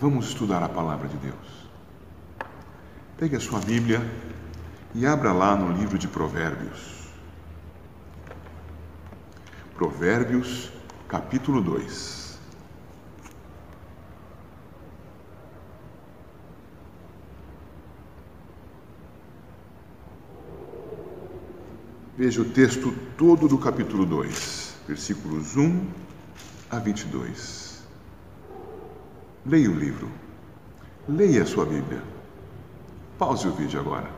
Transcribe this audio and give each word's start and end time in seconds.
Vamos 0.00 0.26
estudar 0.26 0.60
a 0.60 0.68
palavra 0.68 1.06
de 1.06 1.16
Deus. 1.18 1.68
Pegue 3.16 3.36
a 3.36 3.40
sua 3.40 3.60
Bíblia 3.60 4.02
e 4.92 5.06
abra 5.06 5.32
lá 5.32 5.54
no 5.54 5.70
livro 5.70 5.96
de 5.96 6.08
Provérbios. 6.08 7.08
Provérbios, 9.76 10.72
capítulo 11.08 11.62
2. 11.62 12.38
Veja 22.16 22.42
o 22.42 22.44
texto 22.44 22.92
todo 23.16 23.46
do 23.46 23.58
capítulo 23.58 24.04
2, 24.04 24.74
versículos 24.88 25.56
1 25.56 25.86
a 26.70 26.78
22. 26.80 27.63
Leia 29.46 29.70
o 29.70 29.74
livro. 29.74 30.08
Leia 31.06 31.42
a 31.42 31.46
sua 31.46 31.66
Bíblia. 31.66 32.02
Pause 33.18 33.48
o 33.48 33.52
vídeo 33.52 33.78
agora. 33.78 34.08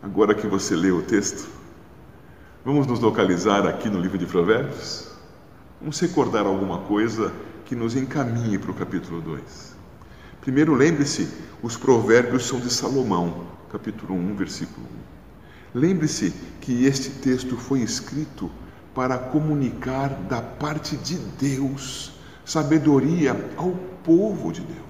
Agora 0.00 0.34
que 0.34 0.46
você 0.46 0.76
leu 0.76 0.98
o 0.98 1.02
texto, 1.02 1.48
vamos 2.64 2.86
nos 2.86 3.00
localizar 3.00 3.66
aqui 3.66 3.88
no 3.88 4.00
livro 4.00 4.18
de 4.18 4.26
Provérbios? 4.26 5.10
Vamos 5.80 5.98
recordar 5.98 6.46
alguma 6.46 6.78
coisa 6.78 7.32
que 7.64 7.74
nos 7.74 7.96
encaminhe 7.96 8.56
para 8.56 8.70
o 8.70 8.74
capítulo 8.74 9.20
2. 9.20 9.74
Primeiro, 10.40 10.74
lembre-se, 10.74 11.28
os 11.60 11.76
provérbios 11.76 12.46
são 12.46 12.60
de 12.60 12.70
Salomão, 12.70 13.46
capítulo 13.70 14.14
1, 14.14 14.36
versículo 14.36 14.86
1. 15.74 15.78
Lembre-se 15.80 16.32
que 16.60 16.84
este 16.84 17.10
texto 17.10 17.56
foi 17.56 17.80
escrito 17.80 18.48
para 18.94 19.18
comunicar 19.18 20.08
da 20.28 20.40
parte 20.40 20.96
de 20.96 21.16
Deus 21.16 22.12
sabedoria 22.44 23.50
ao 23.56 23.72
povo 24.04 24.52
de 24.52 24.60
Deus. 24.60 24.82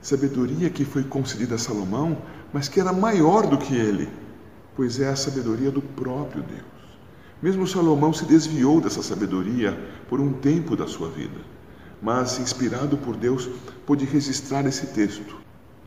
Sabedoria 0.00 0.70
que 0.70 0.84
foi 0.84 1.04
concedida 1.04 1.56
a 1.56 1.58
Salomão, 1.58 2.18
mas 2.52 2.68
que 2.68 2.80
era 2.80 2.92
maior 2.92 3.46
do 3.46 3.58
que 3.58 3.74
ele, 3.74 4.08
pois 4.74 4.98
é 5.00 5.08
a 5.08 5.16
sabedoria 5.16 5.70
do 5.70 5.82
próprio 5.82 6.42
Deus. 6.42 6.76
Mesmo 7.42 7.66
Salomão 7.66 8.12
se 8.12 8.24
desviou 8.24 8.80
dessa 8.80 9.02
sabedoria 9.02 9.78
por 10.08 10.20
um 10.20 10.32
tempo 10.32 10.74
da 10.74 10.86
sua 10.86 11.08
vida, 11.08 11.40
mas, 12.00 12.38
inspirado 12.38 12.96
por 12.96 13.16
Deus, 13.16 13.48
pôde 13.84 14.04
registrar 14.04 14.66
esse 14.66 14.86
texto. 14.88 15.36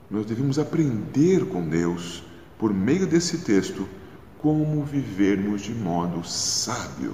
Nós 0.10 0.26
devemos 0.26 0.60
aprender 0.60 1.46
com 1.46 1.68
Deus, 1.68 2.24
por 2.58 2.74
meio 2.74 3.08
desse 3.08 3.40
texto, 3.40 3.88
como 4.42 4.84
vivermos 4.84 5.62
de 5.62 5.74
modo 5.74 6.26
sábio 6.26 7.14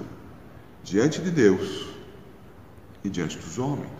diante 0.82 1.20
de 1.20 1.30
Deus 1.30 1.88
e 3.02 3.08
diante 3.08 3.36
dos 3.36 3.58
homens. 3.58 3.90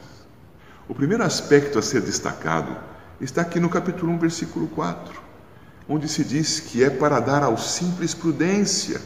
O 0.89 0.95
primeiro 0.95 1.25
aspecto 1.25 1.79
a 1.79 1.83
ser 1.83 2.03
destacado 2.03 2.77
está 3.21 3.43
aqui 3.43 3.59
no 3.59 3.69
capítulo 3.69 4.13
1, 4.13 4.19
versículo 4.19 4.69
4, 4.69 5.21
onde 5.89 6.07
se 6.07 6.23
diz 6.23 6.61
que 6.61 6.85
é 6.85 6.91
para 6.91 7.19
dar 7.19 7.43
aos 7.43 7.73
simples 7.73 8.15
prudência 8.15 9.01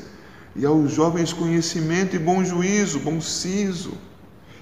e 0.55 0.67
aos 0.67 0.93
jovens 0.93 1.33
conhecimento 1.33 2.15
e 2.15 2.19
bom 2.19 2.45
juízo, 2.45 3.01
bom 3.01 3.21
siso. 3.21 3.95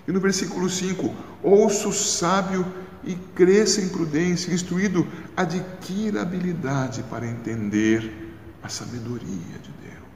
E 0.06 0.12
no 0.12 0.20
versículo 0.20 0.70
5, 0.70 1.12
ouça 1.42 1.88
o 1.88 1.92
sábio 1.92 2.64
e 3.02 3.16
cresça 3.34 3.80
em 3.80 3.88
prudência, 3.88 4.54
instruído, 4.54 5.04
adquira 5.36 6.22
habilidade 6.22 7.02
para 7.10 7.26
entender 7.26 8.27
a 8.62 8.68
sabedoria 8.68 9.58
de 9.62 9.70
Deus. 9.82 10.08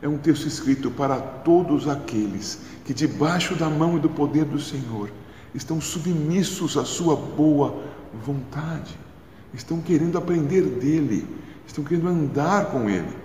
É 0.00 0.08
um 0.08 0.18
texto 0.18 0.46
escrito 0.46 0.90
para 0.90 1.20
todos 1.20 1.88
aqueles 1.88 2.58
que, 2.84 2.92
debaixo 2.92 3.54
da 3.54 3.70
mão 3.70 3.96
e 3.96 4.00
do 4.00 4.08
poder 4.08 4.44
do 4.44 4.60
Senhor, 4.60 5.10
estão 5.54 5.80
submissos 5.80 6.76
à 6.76 6.84
sua 6.84 7.14
boa 7.14 7.82
vontade, 8.24 8.98
estão 9.54 9.80
querendo 9.80 10.18
aprender 10.18 10.62
dele, 10.62 11.26
estão 11.66 11.84
querendo 11.84 12.08
andar 12.08 12.66
com 12.66 12.88
ele. 12.88 13.16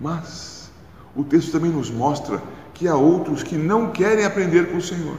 Mas 0.00 0.70
o 1.14 1.24
texto 1.24 1.52
também 1.52 1.70
nos 1.70 1.90
mostra 1.90 2.42
que 2.74 2.86
há 2.86 2.96
outros 2.96 3.42
que 3.42 3.56
não 3.56 3.90
querem 3.90 4.24
aprender 4.24 4.70
com 4.70 4.78
o 4.78 4.82
Senhor, 4.82 5.16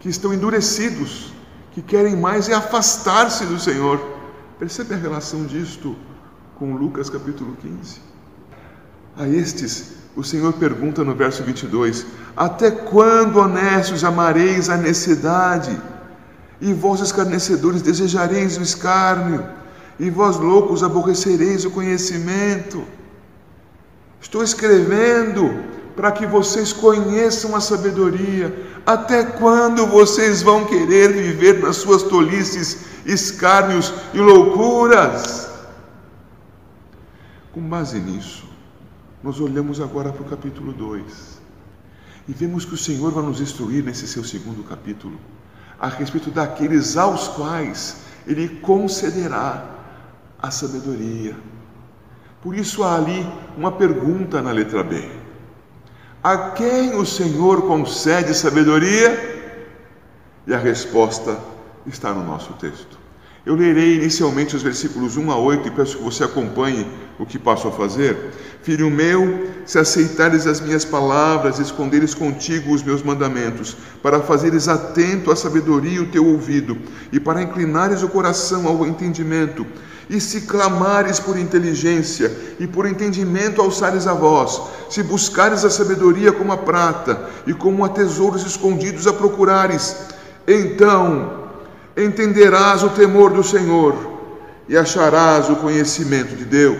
que 0.00 0.08
estão 0.08 0.32
endurecidos, 0.32 1.32
que 1.72 1.82
querem 1.82 2.16
mais 2.16 2.48
é 2.48 2.54
afastar-se 2.54 3.44
do 3.46 3.58
Senhor. 3.58 4.00
Percebe 4.58 4.94
a 4.94 4.96
relação 4.96 5.44
disto 5.44 5.96
com 6.58 6.74
Lucas 6.74 7.08
capítulo 7.08 7.56
15. 7.62 8.00
A 9.16 9.28
estes, 9.28 9.92
o 10.16 10.24
Senhor 10.24 10.52
pergunta 10.54 11.04
no 11.04 11.14
verso 11.14 11.42
22: 11.44 12.04
Até 12.36 12.70
quando, 12.70 13.38
honestos, 13.38 14.02
amareis 14.02 14.68
a 14.68 14.76
necessidade? 14.76 15.80
E 16.60 16.72
vós, 16.72 17.00
escarnecedores, 17.00 17.82
desejareis 17.82 18.58
o 18.58 18.62
escárnio? 18.62 19.46
E 20.00 20.10
vós, 20.10 20.36
loucos, 20.36 20.82
aborrecereis 20.82 21.64
o 21.64 21.70
conhecimento? 21.70 22.82
Estou 24.20 24.42
escrevendo 24.42 25.62
para 25.94 26.10
que 26.10 26.26
vocês 26.26 26.72
conheçam 26.72 27.54
a 27.54 27.60
sabedoria. 27.60 28.66
Até 28.84 29.24
quando 29.24 29.86
vocês 29.86 30.42
vão 30.42 30.64
querer 30.64 31.12
viver 31.12 31.60
nas 31.60 31.76
suas 31.76 32.02
tolices, 32.02 32.78
escárnios 33.06 33.92
e 34.12 34.18
loucuras? 34.18 35.47
Com 37.58 37.68
base 37.68 37.98
nisso, 37.98 38.44
nós 39.20 39.40
olhamos 39.40 39.80
agora 39.80 40.12
para 40.12 40.22
o 40.22 40.28
capítulo 40.28 40.72
2 40.72 41.42
e 42.28 42.32
vemos 42.32 42.64
que 42.64 42.74
o 42.74 42.78
Senhor 42.78 43.10
vai 43.10 43.24
nos 43.24 43.40
instruir 43.40 43.82
nesse 43.82 44.06
seu 44.06 44.22
segundo 44.22 44.62
capítulo 44.62 45.18
a 45.76 45.88
respeito 45.88 46.30
daqueles 46.30 46.96
aos 46.96 47.26
quais 47.26 47.96
Ele 48.28 48.48
concederá 48.60 49.68
a 50.40 50.52
sabedoria. 50.52 51.36
Por 52.40 52.54
isso 52.54 52.84
há 52.84 52.94
ali 52.94 53.26
uma 53.56 53.72
pergunta 53.72 54.40
na 54.40 54.52
letra 54.52 54.84
B: 54.84 55.10
A 56.22 56.50
quem 56.50 56.94
o 56.94 57.04
Senhor 57.04 57.62
concede 57.62 58.34
sabedoria? 58.34 59.66
E 60.46 60.54
a 60.54 60.58
resposta 60.58 61.36
está 61.84 62.14
no 62.14 62.22
nosso 62.22 62.52
texto. 62.52 62.97
Eu 63.48 63.54
lerei 63.54 63.94
inicialmente 63.94 64.54
os 64.54 64.60
versículos 64.60 65.16
1 65.16 65.30
a 65.30 65.38
8 65.38 65.68
e 65.68 65.70
peço 65.70 65.96
que 65.96 66.04
você 66.04 66.22
acompanhe 66.22 66.86
o 67.18 67.24
que 67.24 67.38
passo 67.38 67.66
a 67.66 67.72
fazer. 67.72 68.14
Filho 68.62 68.90
meu, 68.90 69.48
se 69.64 69.78
aceitares 69.78 70.46
as 70.46 70.60
minhas 70.60 70.84
palavras, 70.84 71.58
esconderes 71.58 72.12
contigo 72.12 72.74
os 72.74 72.82
meus 72.82 73.02
mandamentos, 73.02 73.74
para 74.02 74.20
fazeres 74.20 74.68
atento 74.68 75.30
à 75.30 75.34
sabedoria 75.34 76.02
o 76.02 76.08
teu 76.08 76.26
ouvido, 76.26 76.76
e 77.10 77.18
para 77.18 77.42
inclinares 77.42 78.02
o 78.02 78.08
coração 78.10 78.68
ao 78.68 78.86
entendimento, 78.86 79.66
e 80.10 80.20
se 80.20 80.42
clamares 80.42 81.18
por 81.18 81.38
inteligência 81.38 82.30
e 82.60 82.66
por 82.66 82.84
entendimento 82.84 83.62
alçares 83.62 84.06
a 84.06 84.12
voz, 84.12 84.60
se 84.90 85.02
buscares 85.02 85.64
a 85.64 85.70
sabedoria 85.70 86.32
como 86.32 86.52
a 86.52 86.58
prata 86.58 87.30
e 87.46 87.54
como 87.54 87.82
a 87.82 87.88
tesouros 87.88 88.44
escondidos 88.44 89.06
a 89.06 89.12
procurares, 89.14 89.96
então 90.46 91.47
entenderás 92.04 92.82
o 92.82 92.90
temor 92.90 93.32
do 93.32 93.42
Senhor 93.42 93.94
e 94.68 94.76
acharás 94.76 95.48
o 95.48 95.56
conhecimento 95.56 96.36
de 96.36 96.44
Deus. 96.44 96.78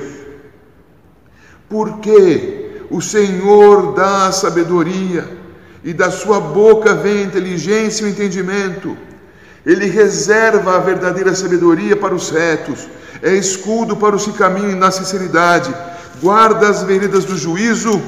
Porque 1.69 2.83
o 2.91 3.01
Senhor 3.01 3.95
dá 3.95 4.31
sabedoria 4.31 5.39
e 5.83 5.93
da 5.93 6.11
sua 6.11 6.41
boca 6.41 6.95
vem 6.95 7.23
inteligência 7.23 8.07
e 8.07 8.11
entendimento. 8.11 8.97
Ele 9.67 9.87
reserva 9.87 10.77
a 10.77 10.81
verdadeira 10.81 11.35
sabedoria 11.35 11.97
para 11.97 12.15
os 12.15 12.31
retos, 12.31 12.89
é 13.21 13.35
escudo 13.35 13.97
para 13.97 14.17
os 14.17 14.25
que 14.25 14.33
caminham 14.33 14.79
na 14.79 14.91
sinceridade, 14.91 15.75
guarda 16.21 16.69
as 16.69 16.83
veredas 16.83 17.25
do 17.25 17.37
juízo 17.37 18.01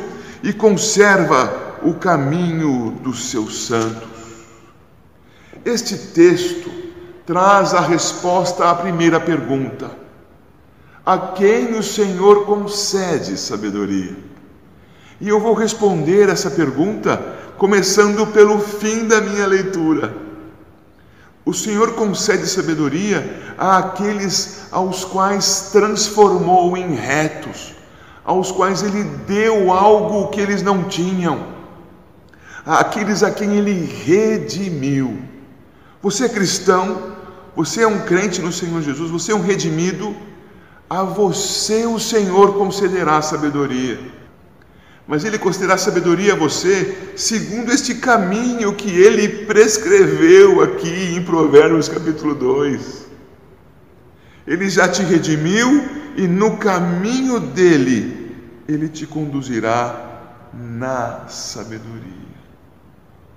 e 0.42 0.53
conserva 0.53 1.78
o 1.82 1.94
caminho 1.94 2.98
dos 3.03 3.31
seus 3.31 3.66
santos. 3.66 4.09
Este 5.65 5.97
texto 5.97 6.79
traz 7.30 7.74
a 7.74 7.80
resposta 7.80 8.68
à 8.68 8.74
primeira 8.74 9.21
pergunta: 9.21 9.88
A 11.06 11.16
quem 11.16 11.78
o 11.78 11.82
Senhor 11.82 12.44
concede 12.44 13.38
sabedoria? 13.38 14.16
E 15.21 15.28
eu 15.28 15.38
vou 15.38 15.54
responder 15.54 16.28
essa 16.28 16.50
pergunta 16.50 17.22
começando 17.56 18.27
pelo 18.32 18.59
fim 18.59 19.06
da 19.06 19.21
minha 19.21 19.47
leitura. 19.47 20.12
O 21.44 21.54
Senhor 21.54 21.92
concede 21.92 22.48
sabedoria 22.48 23.54
àqueles 23.56 24.66
aos 24.72 25.04
quais 25.04 25.71
transformou 25.71 26.77
em 26.77 26.97
retos, 26.97 27.77
aos 28.24 28.50
quais 28.50 28.82
Ele 28.82 29.04
deu 29.28 29.71
algo 29.71 30.30
que 30.30 30.41
eles 30.41 30.62
não 30.62 30.82
tinham, 30.82 31.47
àqueles 32.66 33.22
a 33.22 33.30
quem 33.30 33.56
Ele 33.56 33.84
redimiu. 34.04 35.30
Você 36.03 36.24
é 36.24 36.28
cristão, 36.28 37.20
você 37.55 37.83
é 37.83 37.87
um 37.87 38.01
crente 38.01 38.41
no 38.41 38.53
Senhor 38.53 38.81
Jesus, 38.83 39.11
você 39.11 39.33
é 39.33 39.35
um 39.35 39.43
redimido, 39.43 40.15
a 40.89 41.03
você 41.03 41.87
o 41.87 41.99
Senhor 41.99 42.55
concederá 42.55 43.21
sabedoria. 43.23 43.99
mas 45.07 45.25
ele 45.25 45.39
concederá 45.39 45.77
sabedoria 45.77 46.35
a 46.35 46.37
você 46.37 47.13
segundo 47.17 47.73
este 47.73 47.97
caminho 47.97 48.75
que 48.77 48.91
ele 48.91 49.45
prescreveu 49.45 50.63
aqui 50.63 51.17
em 51.17 51.25
Provérbios 51.25 51.89
capítulo 51.89 52.33
2. 52.33 53.07
Ele 54.47 54.69
já 54.69 54.89
te 54.89 55.03
redimiu 55.03 55.69
e 56.17 56.29
no 56.29 56.57
caminho 56.59 57.41
dele 57.41 58.37
ele 58.69 58.89
te 58.89 59.05
conduzirá 59.05 60.49
na 60.53 61.27
sabedoria. 61.29 62.20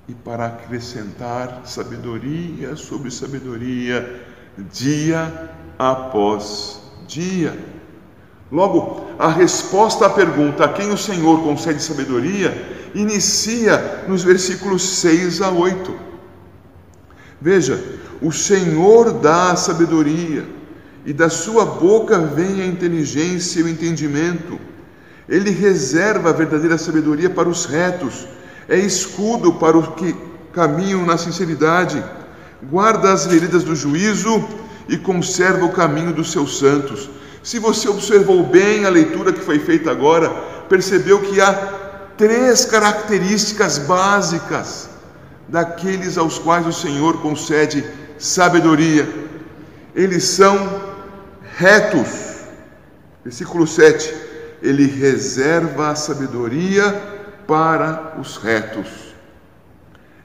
E 0.08 0.14
para 0.14 0.48
acrescentar 0.48 1.62
sabedoria 1.66 2.76
sobre 2.76 3.10
sabedoria, 3.10 4.26
dia 4.72 5.52
após 5.80 6.82
dia. 7.08 7.58
Logo, 8.52 9.08
a 9.18 9.30
resposta 9.30 10.06
à 10.06 10.10
pergunta 10.10 10.66
a 10.66 10.70
quem 10.70 10.92
o 10.92 10.98
Senhor 10.98 11.42
concede 11.42 11.82
sabedoria 11.82 12.92
inicia 12.94 14.04
nos 14.08 14.24
versículos 14.24 14.84
6 15.00 15.42
a 15.42 15.50
8. 15.50 15.96
Veja, 17.42 17.84
o 18.22 18.32
Senhor 18.32 19.12
dá 19.12 19.52
a 19.52 19.56
sabedoria, 19.56 20.46
e 21.06 21.12
da 21.12 21.30
sua 21.30 21.66
boca 21.66 22.18
vem 22.20 22.62
a 22.62 22.66
inteligência 22.66 23.60
e 23.60 23.64
o 23.64 23.68
entendimento. 23.68 24.60
Ele 25.28 25.50
reserva 25.50 26.30
a 26.30 26.34
verdadeira 26.34 26.78
sabedoria 26.78 27.30
para 27.30 27.50
os 27.50 27.66
retos, 27.66 28.28
é 28.68 28.78
escudo 28.78 29.54
para 29.54 29.78
os 29.78 29.88
que 29.96 30.16
caminham 30.54 31.06
na 31.06 31.18
sinceridade, 31.18 32.04
guarda 32.64 33.12
as 33.12 33.26
veredas 33.26 33.64
do 33.64 33.76
juízo 33.76 34.44
e 34.88 34.98
conserva 34.98 35.66
o 35.66 35.72
caminho 35.72 36.14
dos 36.14 36.32
seus 36.32 36.60
santos. 36.60 37.10
Se 37.42 37.60
você 37.60 37.90
observou 37.90 38.44
bem 38.44 38.86
a 38.86 38.90
leitura 38.90 39.34
que 39.34 39.42
foi 39.42 39.60
feita 39.60 39.92
agora, 39.92 40.30
percebeu 40.70 41.20
que 41.20 41.42
há 41.42 41.54
três 42.18 42.66
características 42.66 43.80
básicas 43.80 44.90
daqueles 45.48 46.18
aos 46.18 46.40
quais 46.40 46.66
o 46.66 46.72
Senhor 46.72 47.22
concede 47.22 47.84
sabedoria. 48.18 49.08
Eles 49.94 50.24
são 50.24 50.82
retos. 51.58 52.44
Versículo 53.24 53.68
7. 53.68 54.14
Ele 54.62 54.88
reserva 54.88 55.90
a 55.90 55.96
sabedoria 55.96 57.13
para 57.48 58.20
os 58.20 58.38
retos. 58.38 58.88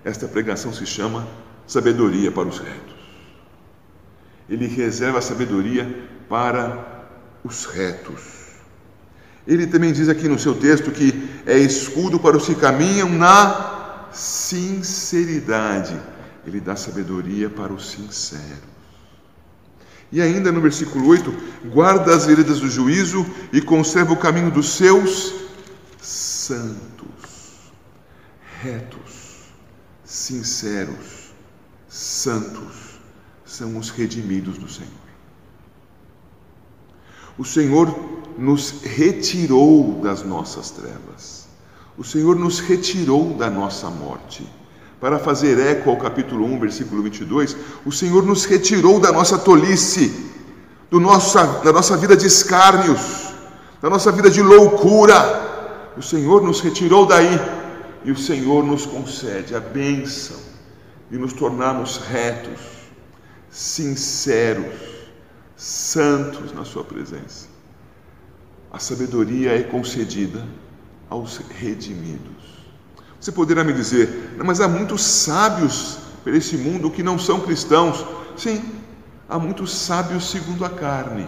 Esta 0.04 0.26
pregação 0.26 0.72
se 0.72 0.86
chama 0.86 1.26
Sabedoria 1.66 2.32
para 2.32 2.48
os 2.48 2.58
retos. 2.58 2.94
Ele 4.48 4.66
reserva 4.66 5.18
a 5.18 5.22
sabedoria 5.22 6.08
para 6.28 7.08
os 7.44 7.66
retos. 7.66 8.38
Ele 9.46 9.66
também 9.66 9.92
diz 9.92 10.08
aqui 10.08 10.28
no 10.28 10.38
seu 10.38 10.54
texto 10.54 10.90
que 10.90 11.28
é 11.46 11.58
escudo 11.58 12.18
para 12.18 12.36
os 12.36 12.46
que 12.46 12.54
caminham 12.54 13.08
na 13.10 14.08
sinceridade. 14.12 15.96
Ele 16.46 16.60
dá 16.60 16.76
sabedoria 16.76 17.50
para 17.50 17.72
os 17.72 17.90
sinceros. 17.90 18.78
E 20.10 20.22
ainda 20.22 20.50
no 20.50 20.60
versículo 20.60 21.06
8: 21.08 21.32
guarda 21.66 22.14
as 22.14 22.26
veredas 22.26 22.60
do 22.60 22.68
juízo 22.68 23.26
e 23.52 23.60
conserva 23.60 24.12
o 24.12 24.16
caminho 24.16 24.50
dos 24.50 24.70
seus 24.70 25.34
santos, 26.00 26.97
retos, 28.60 29.52
sinceros, 30.05 31.32
santos, 31.88 32.99
são 33.44 33.76
os 33.78 33.90
redimidos 33.90 34.58
do 34.58 34.69
Senhor. 34.69 34.90
O 37.38 37.44
Senhor 37.44 37.94
nos 38.37 38.82
retirou 38.82 40.00
das 40.02 40.22
nossas 40.22 40.70
trevas. 40.70 41.46
O 41.96 42.05
Senhor 42.05 42.37
nos 42.37 42.58
retirou 42.58 43.34
da 43.34 43.49
nossa 43.49 43.88
morte. 43.88 44.46
Para 45.00 45.19
fazer 45.19 45.58
eco 45.58 45.90
ao 45.90 45.96
capítulo 45.96 46.44
1, 46.44 46.58
versículo 46.58 47.02
22, 47.02 47.56
o 47.87 47.93
Senhor 47.93 48.25
nos 48.25 48.44
retirou 48.44 48.99
da 48.99 49.12
nossa 49.12 49.38
tolice, 49.38 50.26
do 50.90 50.99
da 51.00 51.72
nossa 51.72 51.96
vida 51.96 52.16
de 52.16 52.26
escárnios, 52.26 53.32
da 53.81 53.88
nossa 53.88 54.11
vida 54.11 54.28
de 54.28 54.43
loucura. 54.43 55.93
O 55.96 56.02
Senhor 56.02 56.43
nos 56.43 56.61
retirou 56.61 57.06
daí 57.06 57.57
e 58.04 58.10
o 58.10 58.16
Senhor 58.16 58.64
nos 58.64 58.86
concede 58.86 59.54
a 59.54 59.60
bênção 59.60 60.36
de 61.10 61.18
nos 61.18 61.32
tornarmos 61.32 61.98
retos, 61.98 62.60
sinceros, 63.50 64.74
santos 65.56 66.52
na 66.52 66.64
Sua 66.64 66.84
presença. 66.84 67.48
A 68.70 68.78
sabedoria 68.78 69.58
é 69.58 69.62
concedida 69.62 70.46
aos 71.08 71.38
redimidos. 71.38 72.58
Você 73.18 73.32
poderá 73.32 73.64
me 73.64 73.72
dizer, 73.72 74.36
mas 74.44 74.60
há 74.60 74.68
muitos 74.68 75.02
sábios 75.02 75.98
por 76.22 76.34
esse 76.34 76.56
mundo 76.56 76.90
que 76.90 77.02
não 77.02 77.18
são 77.18 77.40
cristãos. 77.40 78.04
Sim, 78.36 78.62
há 79.28 79.38
muitos 79.38 79.74
sábios 79.74 80.30
segundo 80.30 80.64
a 80.64 80.70
carne. 80.70 81.26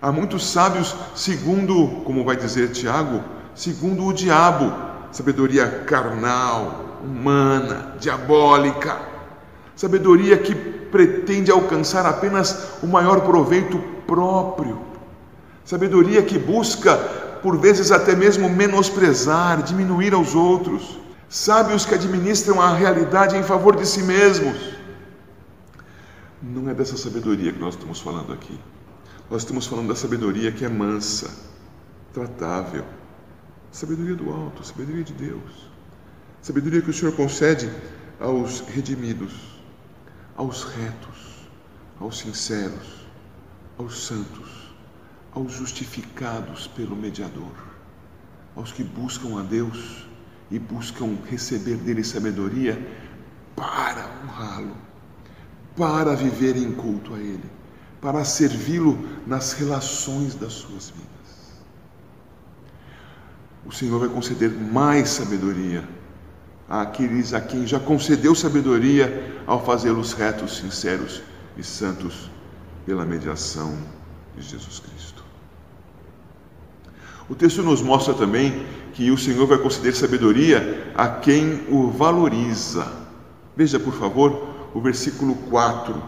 Há 0.00 0.12
muitos 0.12 0.46
sábios 0.46 0.94
segundo, 1.14 2.02
como 2.04 2.24
vai 2.24 2.36
dizer 2.36 2.70
Tiago, 2.70 3.24
segundo 3.54 4.04
o 4.04 4.12
diabo, 4.12 4.89
sabedoria 5.12 5.84
carnal, 5.86 7.00
humana, 7.02 7.96
diabólica. 7.98 9.00
Sabedoria 9.74 10.36
que 10.38 10.54
pretende 10.54 11.50
alcançar 11.50 12.04
apenas 12.06 12.78
o 12.82 12.86
maior 12.86 13.20
proveito 13.22 13.78
próprio. 14.06 14.80
Sabedoria 15.64 16.22
que 16.22 16.38
busca, 16.38 16.96
por 17.42 17.56
vezes, 17.58 17.90
até 17.90 18.14
mesmo 18.14 18.48
menosprezar, 18.48 19.62
diminuir 19.62 20.12
aos 20.12 20.34
outros. 20.34 20.98
Sábios 21.28 21.86
que 21.86 21.94
administram 21.94 22.60
a 22.60 22.74
realidade 22.74 23.36
em 23.36 23.42
favor 23.42 23.76
de 23.76 23.86
si 23.86 24.02
mesmos. 24.02 24.74
Não 26.42 26.68
é 26.68 26.74
dessa 26.74 26.96
sabedoria 26.96 27.52
que 27.52 27.60
nós 27.60 27.74
estamos 27.74 28.00
falando 28.00 28.32
aqui. 28.32 28.58
Nós 29.30 29.42
estamos 29.42 29.66
falando 29.66 29.88
da 29.88 29.94
sabedoria 29.94 30.50
que 30.50 30.64
é 30.64 30.68
mansa, 30.68 31.30
tratável. 32.12 32.84
Sabedoria 33.72 34.14
do 34.14 34.30
alto, 34.30 34.64
sabedoria 34.64 35.04
de 35.04 35.12
Deus. 35.12 35.70
Sabedoria 36.42 36.82
que 36.82 36.90
o 36.90 36.92
Senhor 36.92 37.14
concede 37.14 37.70
aos 38.18 38.60
redimidos 38.60 39.60
aos 40.40 40.64
retos, 40.64 41.48
aos 42.00 42.16
sinceros, 42.16 43.06
aos 43.76 44.06
santos, 44.06 44.72
aos 45.32 45.52
justificados 45.52 46.66
pelo 46.68 46.96
mediador, 46.96 47.52
aos 48.56 48.72
que 48.72 48.82
buscam 48.82 49.38
a 49.38 49.42
Deus 49.42 50.06
e 50.50 50.58
buscam 50.58 51.18
receber 51.28 51.76
dele 51.76 52.02
sabedoria 52.02 52.74
para 53.54 54.08
honrá-lo, 54.24 54.74
para 55.76 56.16
viver 56.16 56.56
em 56.56 56.72
culto 56.72 57.14
a 57.14 57.18
ele, 57.18 57.50
para 58.00 58.24
servi-lo 58.24 58.98
nas 59.26 59.52
relações 59.52 60.34
das 60.34 60.54
suas 60.54 60.88
vidas. 60.88 61.19
O 63.66 63.72
Senhor 63.72 63.98
vai 63.98 64.08
conceder 64.08 64.50
mais 64.50 65.10
sabedoria 65.10 65.86
àqueles 66.68 67.34
a 67.34 67.40
quem 67.40 67.66
já 67.66 67.80
concedeu 67.80 68.34
sabedoria 68.34 69.42
ao 69.46 69.64
fazê-los 69.64 70.12
retos, 70.12 70.56
sinceros 70.58 71.22
e 71.56 71.64
santos 71.64 72.30
pela 72.86 73.04
mediação 73.04 73.76
de 74.36 74.42
Jesus 74.42 74.78
Cristo. 74.78 75.24
O 77.28 77.34
texto 77.34 77.62
nos 77.62 77.82
mostra 77.82 78.14
também 78.14 78.66
que 78.92 79.10
o 79.10 79.18
Senhor 79.18 79.46
vai 79.46 79.58
conceder 79.58 79.94
sabedoria 79.94 80.92
a 80.96 81.08
quem 81.08 81.64
o 81.68 81.90
valoriza. 81.90 82.90
Veja, 83.56 83.78
por 83.78 83.94
favor, 83.94 84.48
o 84.74 84.80
versículo 84.80 85.34
4. 85.34 86.02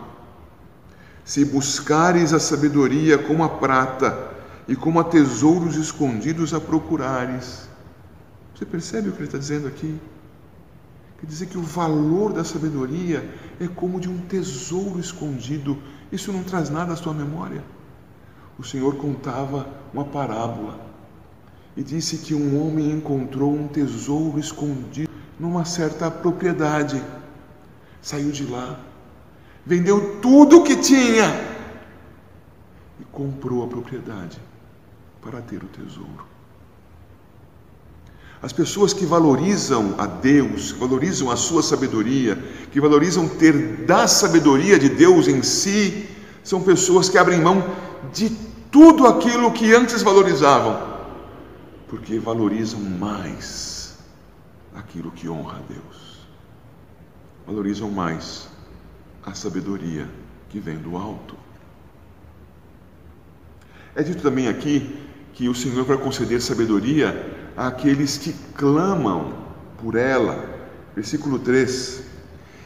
Se 1.25 1.44
buscares 1.44 2.32
a 2.32 2.40
sabedoria 2.40 3.18
como 3.18 3.44
a 3.44 3.49
prata 3.49 4.32
e 4.69 4.76
como 4.76 5.00
a 5.00 5.04
tesouros 5.04 5.76
escondidos 5.76 6.54
a 6.54 6.61
procurares. 6.61 7.69
Você 8.54 8.64
percebe 8.64 9.09
o 9.09 9.12
que 9.12 9.19
ele 9.19 9.26
está 9.26 9.38
dizendo 9.38 9.66
aqui? 9.66 9.99
Quer 11.19 11.26
dizer 11.26 11.47
que 11.47 11.59
o 11.59 11.62
valor 11.62 12.33
da 12.33 12.45
sabedoria 12.45 13.28
é 13.61 13.66
como 13.66 14.00
de 14.00 14.09
um 14.09 14.19
tesouro 14.19 14.99
escondido. 14.99 15.78
Isso 16.11 16.33
não 16.33 16.42
traz 16.42 16.69
nada 16.69 16.92
à 16.92 16.97
sua 16.97 17.14
memória. 17.14 17.62
O 18.59 18.64
Senhor 18.64 18.97
contava 18.97 19.69
uma 19.92 20.04
parábola 20.04 20.78
e 21.76 21.83
disse 21.83 22.19
que 22.19 22.35
um 22.35 22.61
homem 22.61 22.90
encontrou 22.90 23.54
um 23.54 23.66
tesouro 23.66 24.38
escondido 24.38 25.11
numa 25.38 25.64
certa 25.64 26.11
propriedade. 26.11 27.02
Saiu 28.00 28.31
de 28.31 28.45
lá, 28.45 28.81
vendeu 29.64 30.21
tudo 30.21 30.59
o 30.59 30.64
que 30.64 30.76
tinha 30.76 31.25
e 33.00 33.04
comprou 33.04 33.64
a 33.64 33.69
propriedade 33.69 34.40
para 35.23 35.41
ter 35.41 35.62
o 35.62 35.69
tesouro. 35.69 36.26
As 38.43 38.52
pessoas 38.52 38.93
que 38.93 39.07
valorizam 39.07 39.95
a 39.97 40.05
Deus, 40.05 40.73
que 40.73 40.81
valorizam 40.81 41.31
a 41.31 41.37
sua 41.37 41.62
sabedoria, 41.62 42.35
que 42.73 42.81
valorizam 42.81 43.29
ter 43.29 43.87
da 43.87 44.09
sabedoria 44.09 44.79
de 44.81 44.88
Deus 44.88 45.29
em 45.29 45.43
si, 45.45 46.09
são 46.43 46.61
pessoas 46.61 47.09
que 47.09 47.17
abrem 47.17 47.41
mão 47.41 47.64
de 48.12 48.31
tudo 48.73 49.07
aquilo 49.07 49.52
que 49.52 49.73
antes 49.73 50.02
valorizavam, 50.02 50.76
porque 51.88 52.19
valorizam 52.19 52.81
mais 52.81 53.97
aquilo 54.75 55.12
que 55.12 55.29
honra 55.29 55.59
a 55.59 55.73
Deus. 55.73 56.26
Valorizam 57.47 57.91
mais 57.91 58.49
a 59.25 59.35
sabedoria 59.35 60.09
que 60.49 60.59
vem 60.59 60.79
do 60.79 60.97
alto. 60.97 61.37
É 63.95 64.02
dito 64.02 64.23
também 64.23 64.49
aqui 64.49 65.01
que 65.33 65.49
o 65.49 65.55
Senhor 65.55 65.85
vai 65.85 65.97
conceder 65.97 66.41
sabedoria 66.41 67.53
àqueles 67.57 68.17
que 68.17 68.33
clamam 68.55 69.35
por 69.81 69.95
ela. 69.95 70.45
Versículo 70.95 71.39
3: 71.39 72.03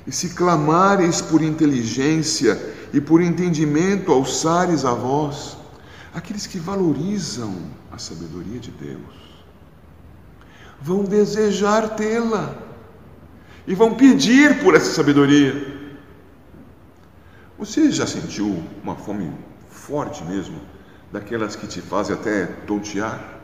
E 0.06 0.12
se 0.12 0.30
clamares 0.30 1.20
por 1.20 1.42
inteligência 1.42 2.74
e 2.92 3.00
por 3.00 3.20
entendimento 3.20 4.12
alçares 4.12 4.84
a 4.84 4.92
voz, 4.92 5.56
aqueles 6.14 6.46
que 6.46 6.58
valorizam 6.58 7.54
a 7.92 7.98
sabedoria 7.98 8.58
de 8.58 8.70
Deus 8.70 9.26
vão 10.80 11.04
desejar 11.04 11.96
tê-la 11.96 12.54
e 13.66 13.74
vão 13.74 13.94
pedir 13.94 14.62
por 14.62 14.74
essa 14.74 14.92
sabedoria. 14.92 15.74
Você 17.58 17.90
já 17.90 18.06
sentiu 18.06 18.62
uma 18.82 18.94
fome 18.94 19.32
forte 19.68 20.22
mesmo, 20.24 20.60
daquelas 21.12 21.56
que 21.56 21.66
te 21.66 21.80
fazem 21.80 22.14
até 22.14 22.46
tontear? 22.66 23.40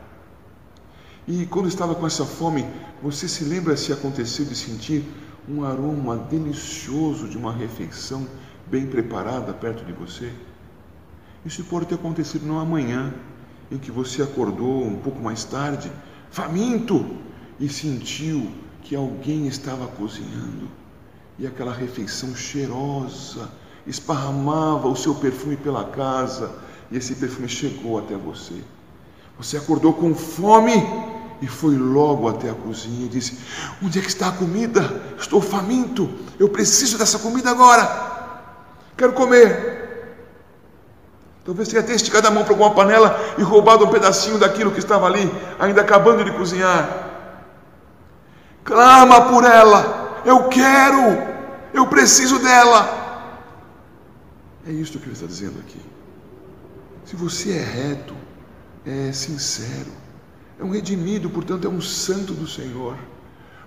E 1.27 1.45
quando 1.45 1.67
estava 1.67 1.95
com 1.95 2.05
essa 2.05 2.25
fome, 2.25 2.65
você 3.01 3.27
se 3.27 3.43
lembra 3.45 3.77
se 3.77 3.93
aconteceu 3.93 4.45
de 4.45 4.55
sentir 4.55 5.05
um 5.47 5.63
aroma 5.63 6.17
delicioso 6.17 7.27
de 7.27 7.37
uma 7.37 7.53
refeição 7.53 8.27
bem 8.67 8.87
preparada 8.87 9.53
perto 9.53 9.85
de 9.85 9.93
você? 9.93 10.31
Isso 11.45 11.63
pode 11.65 11.85
ter 11.85 11.95
acontecido 11.95 12.45
numa 12.45 12.65
manhã 12.65 13.13
em 13.71 13.77
que 13.77 13.91
você 13.91 14.21
acordou 14.21 14.85
um 14.85 14.97
pouco 14.97 15.21
mais 15.21 15.43
tarde, 15.43 15.91
faminto, 16.29 17.05
e 17.59 17.69
sentiu 17.69 18.51
que 18.81 18.95
alguém 18.95 19.47
estava 19.47 19.87
cozinhando. 19.87 20.69
E 21.39 21.47
aquela 21.47 21.73
refeição 21.73 22.35
cheirosa 22.35 23.49
esparramava 23.87 24.87
o 24.87 24.95
seu 24.95 25.15
perfume 25.15 25.57
pela 25.57 25.85
casa, 25.85 26.51
e 26.93 26.97
esse 26.97 27.15
perfume 27.15 27.49
chegou 27.49 27.97
até 27.97 28.15
você. 28.15 28.53
Você 29.39 29.57
acordou 29.57 29.93
com 29.93 30.13
fome 30.13 30.73
e 31.41 31.47
foi 31.47 31.75
logo 31.75 32.29
até 32.29 32.51
a 32.51 32.53
cozinha 32.53 33.07
e 33.07 33.09
disse: 33.09 33.39
Onde 33.83 33.97
é 33.97 34.01
que 34.01 34.09
está 34.09 34.27
a 34.27 34.31
comida? 34.31 35.01
Estou 35.17 35.41
faminto, 35.41 36.07
eu 36.37 36.47
preciso 36.49 36.95
dessa 36.99 37.17
comida 37.17 37.49
agora. 37.49 38.53
Quero 38.95 39.13
comer. 39.13 39.73
Talvez 41.43 41.67
tenha 41.67 41.81
até 41.81 41.95
esticado 41.95 42.27
a 42.27 42.31
mão 42.31 42.43
para 42.43 42.53
alguma 42.53 42.75
panela 42.75 43.19
e 43.39 43.41
roubado 43.41 43.85
um 43.85 43.89
pedacinho 43.89 44.37
daquilo 44.37 44.71
que 44.71 44.77
estava 44.77 45.07
ali, 45.07 45.29
ainda 45.57 45.81
acabando 45.81 46.23
de 46.23 46.31
cozinhar. 46.33 47.09
Clama 48.63 49.29
por 49.29 49.43
ela. 49.43 50.21
Eu 50.23 50.47
quero. 50.47 51.33
Eu 51.73 51.87
preciso 51.87 52.37
dela. 52.37 53.41
É 54.67 54.71
isso 54.71 54.99
que 54.99 55.05
ele 55.05 55.13
está 55.13 55.25
dizendo 55.25 55.59
aqui. 55.59 55.92
Se 57.05 57.15
você 57.15 57.51
é 57.51 57.63
reto, 57.63 58.15
é 58.85 59.11
sincero, 59.11 59.91
é 60.59 60.63
um 60.63 60.71
redimido, 60.71 61.29
portanto, 61.29 61.67
é 61.67 61.69
um 61.69 61.81
santo 61.81 62.33
do 62.33 62.47
Senhor, 62.47 62.97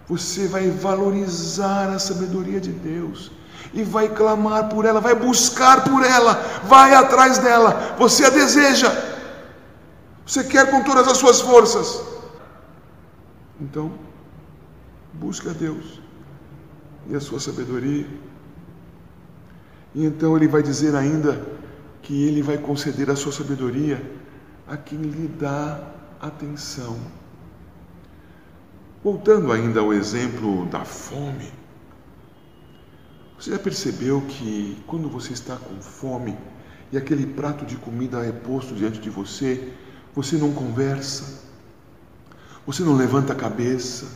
você 0.06 0.46
vai 0.46 0.70
valorizar 0.70 1.90
a 1.90 1.98
sabedoria 1.98 2.60
de 2.60 2.70
Deus 2.70 3.30
e 3.74 3.82
vai 3.82 4.08
clamar 4.08 4.68
por 4.68 4.84
ela, 4.84 5.00
vai 5.00 5.14
buscar 5.14 5.84
por 5.84 6.04
ela, 6.04 6.34
vai 6.64 6.94
atrás 6.94 7.38
dela, 7.38 7.96
você 7.98 8.24
a 8.24 8.30
deseja, 8.30 8.90
você 10.24 10.44
quer 10.44 10.70
com 10.70 10.82
todas 10.82 11.06
as 11.08 11.16
suas 11.16 11.40
forças. 11.40 12.02
Então, 13.60 13.92
busque 15.12 15.48
a 15.48 15.52
Deus 15.52 16.00
e 17.08 17.14
a 17.14 17.20
sua 17.20 17.40
sabedoria. 17.40 18.06
E 19.94 20.04
então 20.04 20.36
ele 20.36 20.46
vai 20.46 20.62
dizer 20.62 20.94
ainda 20.94 21.40
que 22.06 22.22
ele 22.22 22.40
vai 22.40 22.56
conceder 22.56 23.10
a 23.10 23.16
sua 23.16 23.32
sabedoria 23.32 24.00
a 24.64 24.76
quem 24.76 24.96
lhe 24.96 25.26
dá 25.26 25.80
atenção. 26.20 26.96
Voltando 29.02 29.50
ainda 29.50 29.80
ao 29.80 29.92
exemplo 29.92 30.66
da 30.66 30.84
fome, 30.84 31.52
você 33.36 33.50
já 33.50 33.58
percebeu 33.58 34.20
que 34.20 34.80
quando 34.86 35.08
você 35.08 35.32
está 35.32 35.56
com 35.56 35.80
fome 35.82 36.38
e 36.92 36.96
aquele 36.96 37.26
prato 37.26 37.66
de 37.66 37.74
comida 37.74 38.24
é 38.24 38.30
posto 38.30 38.72
diante 38.72 39.00
de 39.00 39.10
você, 39.10 39.72
você 40.14 40.36
não 40.36 40.52
conversa, 40.52 41.42
você 42.64 42.84
não 42.84 42.94
levanta 42.94 43.32
a 43.32 43.36
cabeça, 43.36 44.06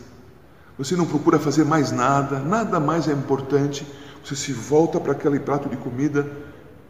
você 0.79 0.95
não 0.95 1.07
procura 1.07 1.41
fazer 1.41 1.65
mais 1.65 1.91
nada, 1.91 2.39
nada 2.39 2.79
mais 2.79 3.09
é 3.09 3.13
importante, 3.13 3.85
você 4.25 4.37
se 4.37 4.53
volta 4.53 5.01
para 5.01 5.11
aquele 5.11 5.41
prato 5.41 5.69
de 5.69 5.77
comida 5.77 6.31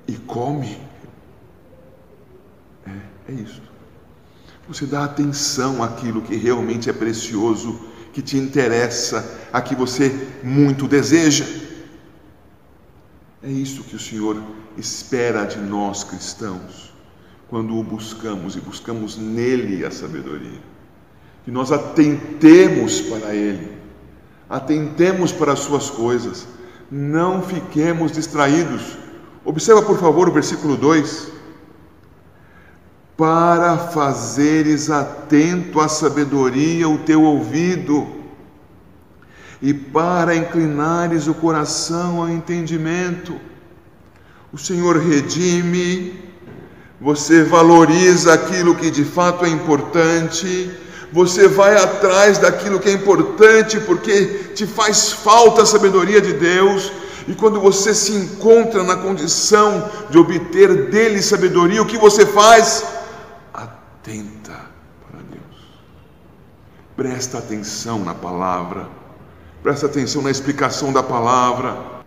e 0.07 0.13
come. 0.13 0.90
É, 3.31 3.33
isso. 3.33 3.63
Você 4.69 4.87
dá 4.87 5.05
atenção 5.05 5.83
àquilo 5.83 6.21
que 6.21 6.35
realmente 6.37 6.91
é 6.91 6.93
precioso, 6.93 7.81
que 8.13 8.21
te 8.21 8.37
interessa, 8.37 9.39
a 9.53 9.61
que 9.63 9.75
você 9.75 10.29
muito 10.43 10.89
deseja. 10.89 11.45
É 13.43 13.51
isso 13.51 13.85
que 13.85 13.97
o 13.97 14.01
Senhor 14.01 14.43
espera 14.77 15.45
de 15.45 15.59
nós 15.59 16.05
cristãos, 16.05 16.93
quando 17.49 17.77
o 17.77 17.83
buscamos 17.83 18.57
e 18.57 18.61
buscamos 18.61 19.17
nele 19.17 19.85
a 19.85 19.91
sabedoria. 19.91 20.61
Que 21.45 21.51
nós 21.51 21.73
atentemos 21.73 23.01
para 23.01 23.35
Ele, 23.35 23.77
atentemos 24.49 25.33
para 25.33 25.53
as 25.53 25.61
Suas 25.61 25.89
coisas, 25.89 26.47
não 26.91 27.43
fiquemos 27.43 28.13
distraídos. 28.13 28.99
Observa, 29.45 29.83
por 29.83 29.99
favor, 29.99 30.29
o 30.29 30.33
versículo 30.33 30.77
2 30.77 31.40
para 33.21 33.77
fazeres 33.77 34.89
atento 34.89 35.79
à 35.79 35.89
sabedoria 35.89 36.89
o 36.89 36.97
teu 36.97 37.23
ouvido 37.23 38.09
e 39.61 39.75
para 39.75 40.35
inclinares 40.35 41.27
o 41.27 41.35
coração 41.35 42.23
ao 42.23 42.31
entendimento. 42.31 43.39
O 44.51 44.57
Senhor 44.57 44.97
redime, 44.97 46.19
você 46.99 47.45
valoriza 47.45 48.33
aquilo 48.33 48.75
que 48.75 48.91
de 48.91 49.05
fato 49.05 49.45
é 49.45 49.51
importante, 49.51 50.71
você 51.13 51.47
vai 51.47 51.77
atrás 51.77 52.39
daquilo 52.39 52.81
que 52.81 52.89
é 52.89 52.93
importante 52.93 53.79
porque 53.81 54.53
te 54.55 54.67
faz 54.67 55.13
falta 55.13 55.61
a 55.61 55.67
sabedoria 55.67 56.23
de 56.23 56.33
Deus. 56.33 56.91
E 57.29 57.35
quando 57.35 57.61
você 57.61 57.95
se 57.95 58.13
encontra 58.13 58.83
na 58.83 58.97
condição 58.97 59.91
de 60.09 60.17
obter 60.17 60.87
dele 60.87 61.21
sabedoria, 61.21 61.83
o 61.83 61.87
que 61.87 61.99
você 61.99 62.25
faz? 62.25 62.99
Atenta 64.01 64.59
para 65.07 65.21
Deus. 65.31 65.61
Presta 66.97 67.39
atenção 67.39 67.99
na 67.99 68.15
palavra, 68.15 68.89
presta 69.63 69.87
atenção 69.87 70.23
na 70.23 70.31
explicação 70.31 70.93
da 70.93 71.03
palavra. 71.03 72.01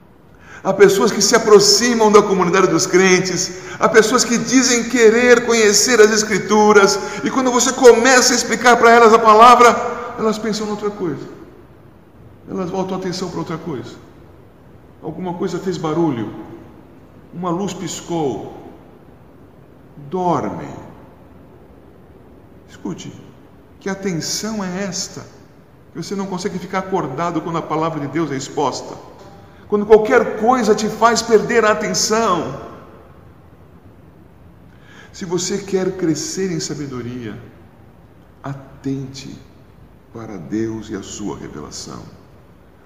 Há 0.63 0.73
pessoas 0.73 1.11
que 1.11 1.21
se 1.21 1.35
aproximam 1.35 2.11
da 2.11 2.21
comunidade 2.21 2.67
dos 2.67 2.87
crentes, 2.87 3.59
há 3.79 3.87
pessoas 3.89 4.23
que 4.23 4.37
dizem 4.37 4.89
querer 4.89 5.45
conhecer 5.45 5.99
as 5.99 6.09
Escrituras, 6.11 6.97
e 7.23 7.29
quando 7.29 7.51
você 7.51 7.73
começa 7.73 8.33
a 8.33 8.35
explicar 8.35 8.77
para 8.77 8.89
elas 8.89 9.13
a 9.13 9.19
palavra, 9.19 10.15
elas 10.17 10.37
pensam 10.37 10.67
em 10.67 10.69
outra 10.71 10.89
coisa, 10.89 11.27
elas 12.49 12.69
voltam 12.69 12.95
a 12.95 12.99
atenção 12.99 13.29
para 13.29 13.39
outra 13.39 13.57
coisa. 13.57 13.95
Alguma 15.01 15.33
coisa 15.33 15.59
fez 15.59 15.77
barulho, 15.77 16.33
uma 17.33 17.49
luz 17.49 17.73
piscou, 17.73 18.57
dormem, 20.09 20.82
Escute, 22.73 23.13
que 23.79 23.87
atenção 23.87 24.63
é 24.63 24.83
esta? 24.83 25.21
Que 25.91 26.01
você 26.01 26.15
não 26.15 26.25
consegue 26.25 26.57
ficar 26.57 26.79
acordado 26.79 27.39
quando 27.39 27.59
a 27.59 27.61
palavra 27.61 27.99
de 27.99 28.07
Deus 28.07 28.31
é 28.31 28.35
exposta. 28.35 28.97
Quando 29.67 29.85
qualquer 29.85 30.39
coisa 30.39 30.73
te 30.73 30.89
faz 30.89 31.21
perder 31.21 31.63
a 31.65 31.71
atenção. 31.71 32.61
Se 35.11 35.23
você 35.23 35.59
quer 35.59 35.97
crescer 35.97 36.51
em 36.51 36.59
sabedoria, 36.59 37.39
atente 38.41 39.39
para 40.11 40.35
Deus 40.37 40.89
e 40.89 40.95
a 40.95 41.03
sua 41.03 41.37
revelação. 41.37 42.01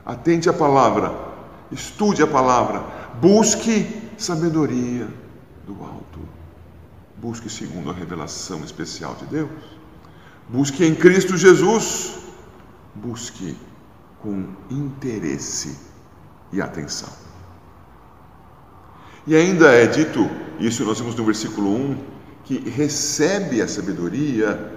Atente 0.05 0.49
à 0.49 0.53
palavra, 0.53 1.15
estude 1.71 2.21
a 2.21 2.27
palavra, 2.27 2.83
busque 3.21 4.11
sabedoria 4.17 5.07
do 5.65 5.81
alto. 5.81 6.06
Busque 7.17 7.49
segundo 7.49 7.89
a 7.89 7.93
revelação 7.93 8.63
especial 8.63 9.15
de 9.15 9.25
Deus. 9.25 9.49
Busque 10.47 10.85
em 10.85 10.93
Cristo 10.93 11.35
Jesus. 11.35 12.15
Busque 12.93 13.57
com 14.21 14.45
interesse 14.69 15.77
e 16.51 16.61
atenção. 16.61 17.09
E 19.25 19.35
ainda 19.35 19.71
é 19.71 19.85
dito, 19.85 20.29
isso 20.59 20.85
nós 20.85 20.99
vimos 20.99 21.15
no 21.15 21.25
versículo 21.25 21.75
1, 21.75 21.97
que 22.45 22.69
recebe 22.69 23.61
a 23.61 23.67
sabedoria 23.67 24.73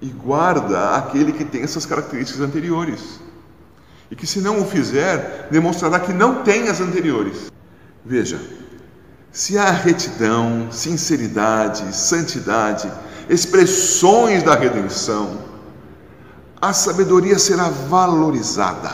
e 0.00 0.08
guarda 0.08 0.96
aquele 0.96 1.32
que 1.32 1.44
tem 1.44 1.62
essas 1.62 1.86
características 1.86 2.42
anteriores. 2.42 3.20
E 4.10 4.16
que, 4.16 4.26
se 4.26 4.40
não 4.40 4.60
o 4.60 4.66
fizer, 4.66 5.48
demonstrará 5.50 6.00
que 6.00 6.12
não 6.12 6.42
tem 6.42 6.68
as 6.68 6.80
anteriores. 6.80 7.52
Veja, 8.04 8.40
se 9.32 9.56
há 9.56 9.70
retidão, 9.70 10.70
sinceridade, 10.70 11.96
santidade, 11.96 12.92
expressões 13.30 14.42
da 14.42 14.54
redenção, 14.54 15.38
a 16.60 16.74
sabedoria 16.74 17.38
será 17.38 17.70
valorizada. 17.70 18.90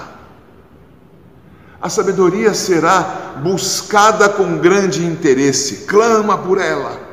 A 1.81 1.89
sabedoria 1.89 2.55
será 2.55 3.41
buscada 3.43 4.29
com 4.29 4.59
grande 4.59 5.05
interesse, 5.05 5.87
clama 5.87 6.39
por 6.39 6.59
ela. 6.59 7.09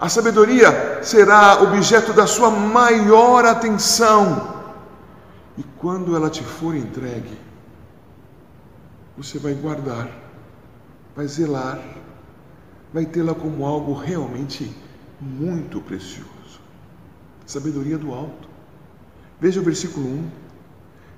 A 0.00 0.08
sabedoria 0.08 0.98
será 1.02 1.62
objeto 1.62 2.12
da 2.12 2.26
sua 2.26 2.50
maior 2.50 3.44
atenção. 3.44 4.52
E 5.56 5.62
quando 5.78 6.16
ela 6.16 6.28
te 6.28 6.42
for 6.42 6.74
entregue, 6.74 7.38
você 9.16 9.38
vai 9.38 9.54
guardar, 9.54 10.08
vai 11.14 11.26
zelar, 11.26 11.78
vai 12.92 13.06
tê-la 13.06 13.34
como 13.34 13.64
algo 13.64 13.94
realmente 13.94 14.74
muito 15.20 15.80
precioso. 15.80 16.60
Sabedoria 17.46 17.96
do 17.96 18.12
alto. 18.12 18.48
Veja 19.40 19.60
o 19.60 19.64
versículo 19.64 20.06
1. 20.06 20.30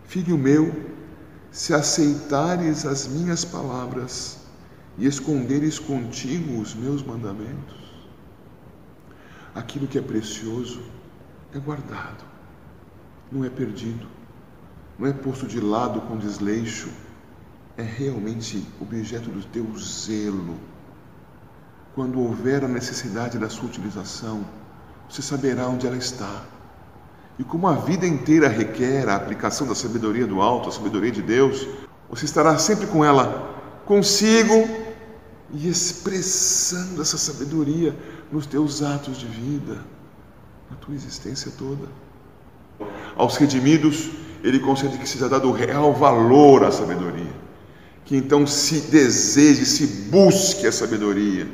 Filho 0.05 0.39
meu, 0.39 0.73
se 1.51 1.73
aceitares 1.73 2.85
as 2.85 3.07
minhas 3.07 3.45
palavras 3.45 4.39
e 4.99 5.07
esconderes 5.07 5.79
contigo 5.79 6.61
os 6.61 6.75
meus 6.75 7.03
mandamentos, 7.03 7.95
aquilo 9.55 9.87
que 9.87 9.99
é 9.99 10.03
precioso 10.03 10.83
é 11.53 11.59
guardado, 11.59 12.25
não 13.31 13.45
é 13.45 13.51
perdido, 13.51 14.07
não 14.99 15.07
é 15.07 15.13
posto 15.13 15.47
de 15.47 15.61
lado 15.61 16.01
com 16.03 16.17
desleixo, 16.17 16.89
é 17.77 17.83
realmente 17.83 18.67
objeto 18.81 19.31
do 19.31 19.45
teu 19.47 19.67
zelo. 19.79 20.59
Quando 21.95 22.21
houver 22.21 22.65
a 22.65 22.69
necessidade 22.69 23.39
da 23.39 23.49
sua 23.49 23.67
utilização, 23.67 24.45
você 25.09 25.23
saberá 25.23 25.69
onde 25.69 25.87
ela 25.87 25.97
está. 25.97 26.43
E 27.39 27.45
como 27.45 27.69
a 27.69 27.75
vida 27.75 28.07
inteira 28.07 28.49
requer 28.49 29.09
a 29.09 29.17
aplicação 29.17 29.67
da 29.67 29.75
sabedoria 29.75 30.27
do 30.27 30.41
alto, 30.41 30.69
a 30.69 30.73
sabedoria 30.73 31.11
de 31.11 31.23
Deus, 31.23 31.67
você 32.09 32.25
estará 32.25 32.59
sempre 32.59 32.87
com 32.87 33.05
ela 33.05 33.55
consigo 33.85 34.69
e 35.53 35.69
expressando 35.69 37.01
essa 37.01 37.19
sabedoria 37.19 37.97
nos 38.31 38.47
teus 38.47 38.83
atos 38.83 39.17
de 39.17 39.27
vida, 39.27 39.79
na 40.71 40.77
tua 40.77 40.95
existência 40.95 41.53
toda. 41.57 41.89
Aos 43.15 43.37
redimidos, 43.37 44.11
ele 44.43 44.59
concede 44.59 44.99
que 44.99 45.09
seja 45.09 45.29
dado 45.29 45.53
real 45.53 45.93
valor 45.93 46.65
à 46.65 46.73
sabedoria, 46.73 47.33
que 48.05 48.17
então 48.17 48.47
se 48.47 48.81
deseje, 48.81 49.65
se 49.65 49.87
busque 50.11 50.67
a 50.67 50.73
sabedoria, 50.73 51.47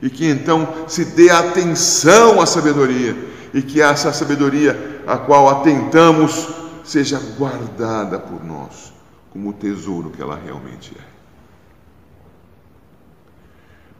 e 0.00 0.10
que 0.10 0.26
então 0.26 0.88
se 0.88 1.04
dê 1.04 1.30
atenção 1.30 2.40
à 2.40 2.46
sabedoria, 2.46 3.16
e 3.54 3.62
que 3.62 3.80
essa 3.80 4.12
sabedoria 4.12 5.02
a 5.06 5.16
qual 5.16 5.48
atentamos 5.48 6.48
seja 6.84 7.18
guardada 7.38 8.18
por 8.18 8.44
nós 8.44 8.92
como 9.30 9.50
o 9.50 9.52
tesouro 9.52 10.10
que 10.10 10.22
ela 10.22 10.36
realmente 10.36 10.96
é. 10.98 11.04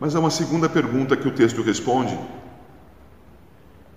Mas 0.01 0.15
há 0.15 0.21
uma 0.21 0.31
segunda 0.31 0.69
pergunta 0.69 1.17
que 1.17 1.29
o 1.29 1.35
texto 1.35 1.63
responde. 1.63 2.19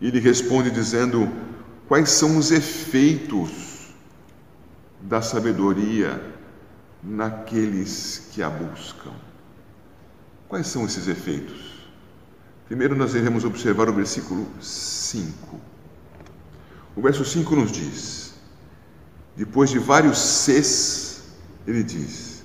Ele 0.01 0.19
responde 0.19 0.69
dizendo: 0.69 1.29
quais 1.87 2.09
são 2.09 2.37
os 2.37 2.51
efeitos 2.51 3.93
da 5.01 5.21
sabedoria 5.21 6.21
naqueles 7.01 8.29
que 8.31 8.43
a 8.43 8.49
buscam? 8.49 9.11
Quais 10.47 10.67
são 10.67 10.85
esses 10.85 11.07
efeitos? 11.07 11.78
Primeiro 12.69 12.95
nós 12.95 13.13
devemos 13.13 13.43
observar 13.43 13.89
o 13.89 13.93
versículo 13.93 14.47
5. 14.62 15.60
O 16.95 17.01
verso 17.01 17.25
5 17.25 17.55
nos 17.55 17.71
diz: 17.71 18.36
depois 19.36 19.71
de 19.71 19.79
vários 19.79 20.19
ses, 20.19 21.23
ele 21.65 21.82
diz: 21.82 22.43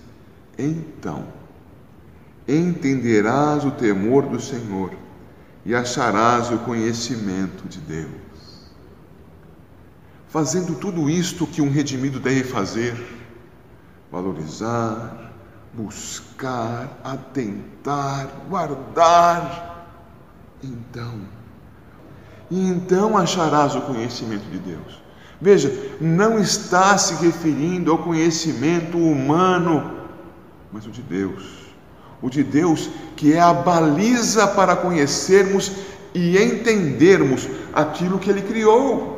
então 0.58 1.26
entenderás 2.48 3.66
o 3.66 3.70
temor 3.72 4.22
do 4.26 4.40
Senhor 4.40 4.92
e 5.62 5.74
acharás 5.74 6.50
o 6.50 6.58
conhecimento 6.60 7.68
de 7.68 7.80
Deus. 7.80 8.72
Fazendo 10.28 10.74
tudo 10.76 11.10
isto 11.10 11.46
que 11.46 11.60
um 11.60 11.70
redimido 11.70 12.18
deve 12.18 12.44
fazer, 12.44 12.96
valorizar, 14.10 15.32
buscar, 15.74 16.98
atentar, 17.04 18.28
guardar, 18.48 19.73
então, 20.64 21.20
e 22.50 22.68
então 22.68 23.16
acharás 23.16 23.74
o 23.74 23.82
conhecimento 23.82 24.44
de 24.50 24.58
Deus. 24.58 25.02
Veja, 25.40 25.72
não 26.00 26.38
está 26.38 26.96
se 26.96 27.22
referindo 27.24 27.90
ao 27.90 27.98
conhecimento 27.98 28.96
humano, 28.96 29.92
mas 30.72 30.86
o 30.86 30.90
de 30.90 31.02
Deus 31.02 31.64
o 32.24 32.30
de 32.30 32.42
Deus, 32.42 32.88
que 33.16 33.34
é 33.34 33.40
a 33.40 33.52
baliza 33.52 34.46
para 34.46 34.74
conhecermos 34.74 35.70
e 36.14 36.38
entendermos 36.38 37.46
aquilo 37.70 38.18
que 38.18 38.30
Ele 38.30 38.40
criou. 38.40 39.13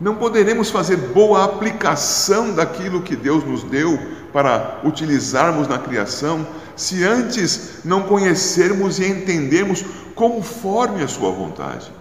Não 0.00 0.16
poderemos 0.16 0.70
fazer 0.70 0.96
boa 0.96 1.44
aplicação 1.44 2.52
daquilo 2.54 3.02
que 3.02 3.14
Deus 3.14 3.44
nos 3.44 3.62
deu 3.62 3.98
para 4.32 4.80
utilizarmos 4.84 5.68
na 5.68 5.78
criação 5.78 6.46
se 6.74 7.04
antes 7.04 7.80
não 7.84 8.02
conhecermos 8.02 8.98
e 8.98 9.04
entendermos 9.04 9.84
conforme 10.14 11.02
a 11.02 11.08
Sua 11.08 11.30
vontade. 11.30 11.92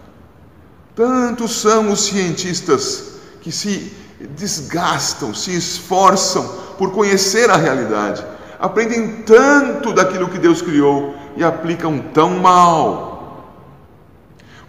Tantos 0.95 1.59
são 1.59 1.91
os 1.91 2.05
cientistas 2.05 3.15
que 3.41 3.51
se 3.51 3.91
desgastam, 4.37 5.33
se 5.33 5.55
esforçam 5.55 6.47
por 6.77 6.91
conhecer 6.91 7.49
a 7.49 7.57
realidade 7.57 8.23
aprendem 8.59 9.23
tanto 9.23 9.93
daquilo 9.93 10.27
que 10.27 10.37
Deus 10.37 10.61
criou 10.61 11.15
e 11.37 11.43
aplicam 11.43 11.99
tão 12.13 12.39
mal, 12.39 13.55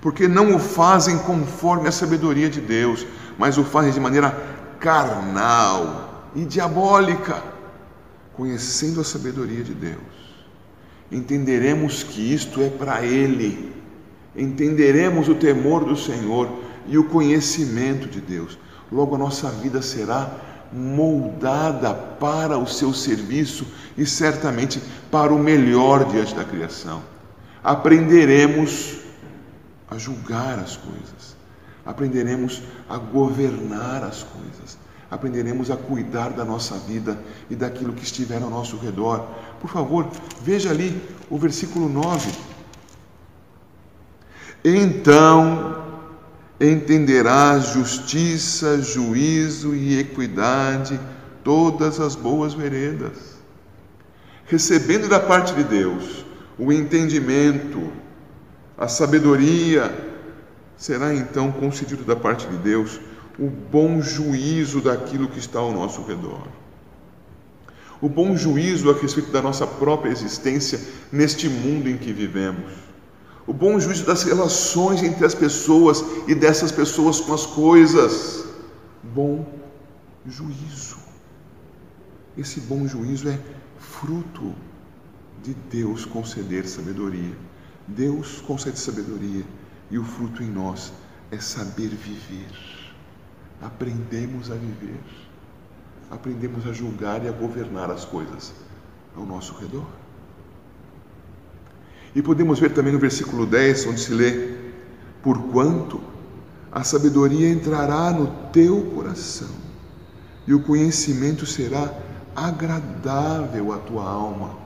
porque 0.01 0.29
não 0.29 0.55
o 0.55 0.59
fazem 0.59 1.19
conforme 1.19 1.89
a 1.89 1.93
sabedoria 1.93 2.49
de 2.49 2.61
Deus, 2.61 3.05
mas 3.41 3.57
o 3.57 3.65
fazem 3.65 3.91
de 3.91 3.99
maneira 3.99 4.37
carnal 4.79 6.29
e 6.37 6.45
diabólica, 6.45 7.43
conhecendo 8.35 9.01
a 9.01 9.05
sabedoria 9.05 9.65
de 9.65 9.73
Deus. 9.73 9.97
Entenderemos 11.11 12.03
que 12.03 12.35
isto 12.35 12.61
é 12.61 12.69
para 12.69 13.03
Ele, 13.03 13.75
entenderemos 14.37 15.27
o 15.31 15.35
temor 15.35 15.87
do 15.87 15.97
Senhor 15.97 16.51
e 16.87 16.99
o 16.99 17.05
conhecimento 17.05 18.07
de 18.09 18.21
Deus. 18.21 18.59
Logo 18.93 19.15
a 19.15 19.19
nossa 19.19 19.49
vida 19.49 19.81
será 19.81 20.31
moldada 20.71 21.95
para 21.95 22.59
o 22.59 22.67
seu 22.67 22.93
serviço 22.93 23.67
e 23.97 24.05
certamente 24.05 24.83
para 25.11 25.33
o 25.33 25.39
melhor 25.39 26.05
diante 26.05 26.35
da 26.35 26.45
criação. 26.45 27.03
Aprenderemos 27.65 28.99
a 29.91 29.97
julgar 29.97 30.59
as 30.59 30.77
coisas, 30.77 31.40
aprenderemos 31.85 32.63
a 32.89 32.97
governar 32.97 34.05
as 34.05 34.23
coisas, 34.23 34.79
aprenderemos 35.11 35.71
a 35.71 35.77
cuidar 35.77 36.31
da 36.31 36.45
nossa 36.45 36.77
vida 36.79 37.19
e 37.49 37.57
daquilo 37.57 37.93
que 37.93 38.05
estiver 38.05 38.43
ao 38.43 38.51
nosso 38.51 38.77
redor. 38.77 39.27
Por 39.61 39.71
favor, 39.71 40.09
veja 40.43 40.71
ali 40.71 41.01
o 41.29 41.39
versículo 41.39 41.89
9. 41.89 42.31
Então 44.65 45.83
entenderás 46.61 47.69
justiça, 47.69 48.83
juízo 48.83 49.75
e 49.75 49.99
equidade, 49.99 51.01
todas 51.43 51.99
as 51.99 52.15
boas 52.15 52.53
veredas. 52.53 53.41
Recebendo 54.47 55.09
da 55.09 55.19
parte 55.19 55.55
de 55.55 55.65
Deus 55.65 56.25
o 56.59 56.71
entendimento, 56.71 57.91
a 58.77 58.89
sabedoria, 58.89 60.10
será 60.81 61.15
então 61.15 61.53
concedido 61.53 62.05
da 62.05 62.17
parte 62.17 62.49
de 62.49 62.57
Deus 62.57 62.99
o 63.39 63.49
bom 63.49 64.01
juízo 64.01 64.81
daquilo 64.81 65.29
que 65.29 65.39
está 65.39 65.59
ao 65.59 65.73
nosso 65.73 66.03
redor. 66.03 66.49
O 68.01 68.09
bom 68.09 68.35
juízo 68.35 68.91
a 68.91 68.95
respeito 68.95 69.31
da 69.31 69.43
nossa 69.43 69.67
própria 69.67 70.11
existência 70.11 70.81
neste 71.13 71.51
mundo 71.51 71.87
em 71.87 71.99
que 71.99 72.15
vivemos 72.15 72.73
o 73.47 73.53
bom 73.53 73.81
juízo 73.81 74.07
das 74.07 74.23
relações 74.23 75.03
entre 75.03 75.27
as 75.27 75.35
pessoas 75.35 76.05
e 76.29 76.37
dessas 76.37 76.71
pessoas 76.71 77.21
com 77.21 77.35
as 77.35 77.45
coisas. 77.45 78.45
Bom 79.03 79.45
juízo. 80.25 80.99
Esse 82.39 82.61
bom 82.61 82.87
juízo 82.87 83.29
é 83.29 83.39
fruto 83.79 84.55
de 85.43 85.53
Deus 85.69 86.05
conceder 86.05 86.67
sabedoria. 86.69 87.37
Deus 87.89 88.41
concede 88.41 88.79
sabedoria 88.79 89.45
e 89.91 89.99
o 89.99 90.05
fruto 90.05 90.43
em 90.43 90.51
nós 90.51 90.93
é 91.31 91.39
saber 91.39 91.89
viver. 91.89 92.51
Aprendemos 93.61 94.51
a 94.51 94.55
viver. 94.55 95.01
Aprendemos 96.11 96.67
a 96.67 96.73
julgar 96.73 97.25
e 97.25 97.29
a 97.29 97.33
governar 97.33 97.91
as 97.91 98.05
coisas 98.05 98.53
ao 99.17 99.25
nosso 99.25 99.55
redor. 99.55 99.87
E 102.15 102.23
podemos 102.23 102.59
ver 102.59 102.73
também 102.73 102.93
no 102.93 102.99
versículo 102.99 103.47
10, 103.47 103.87
onde 103.87 104.01
se 104.01 104.13
lê: 104.13 104.57
Porquanto 105.23 106.01
a 106.73 106.83
sabedoria 106.83 107.49
entrará 107.49 108.11
no 108.11 108.27
teu 108.51 108.83
coração, 108.95 109.51
e 110.47 110.55
o 110.55 110.63
conhecimento 110.63 111.47
será 111.47 111.93
agradável 112.35 113.73
à 113.73 113.79
tua 113.79 114.09
alma. 114.09 114.59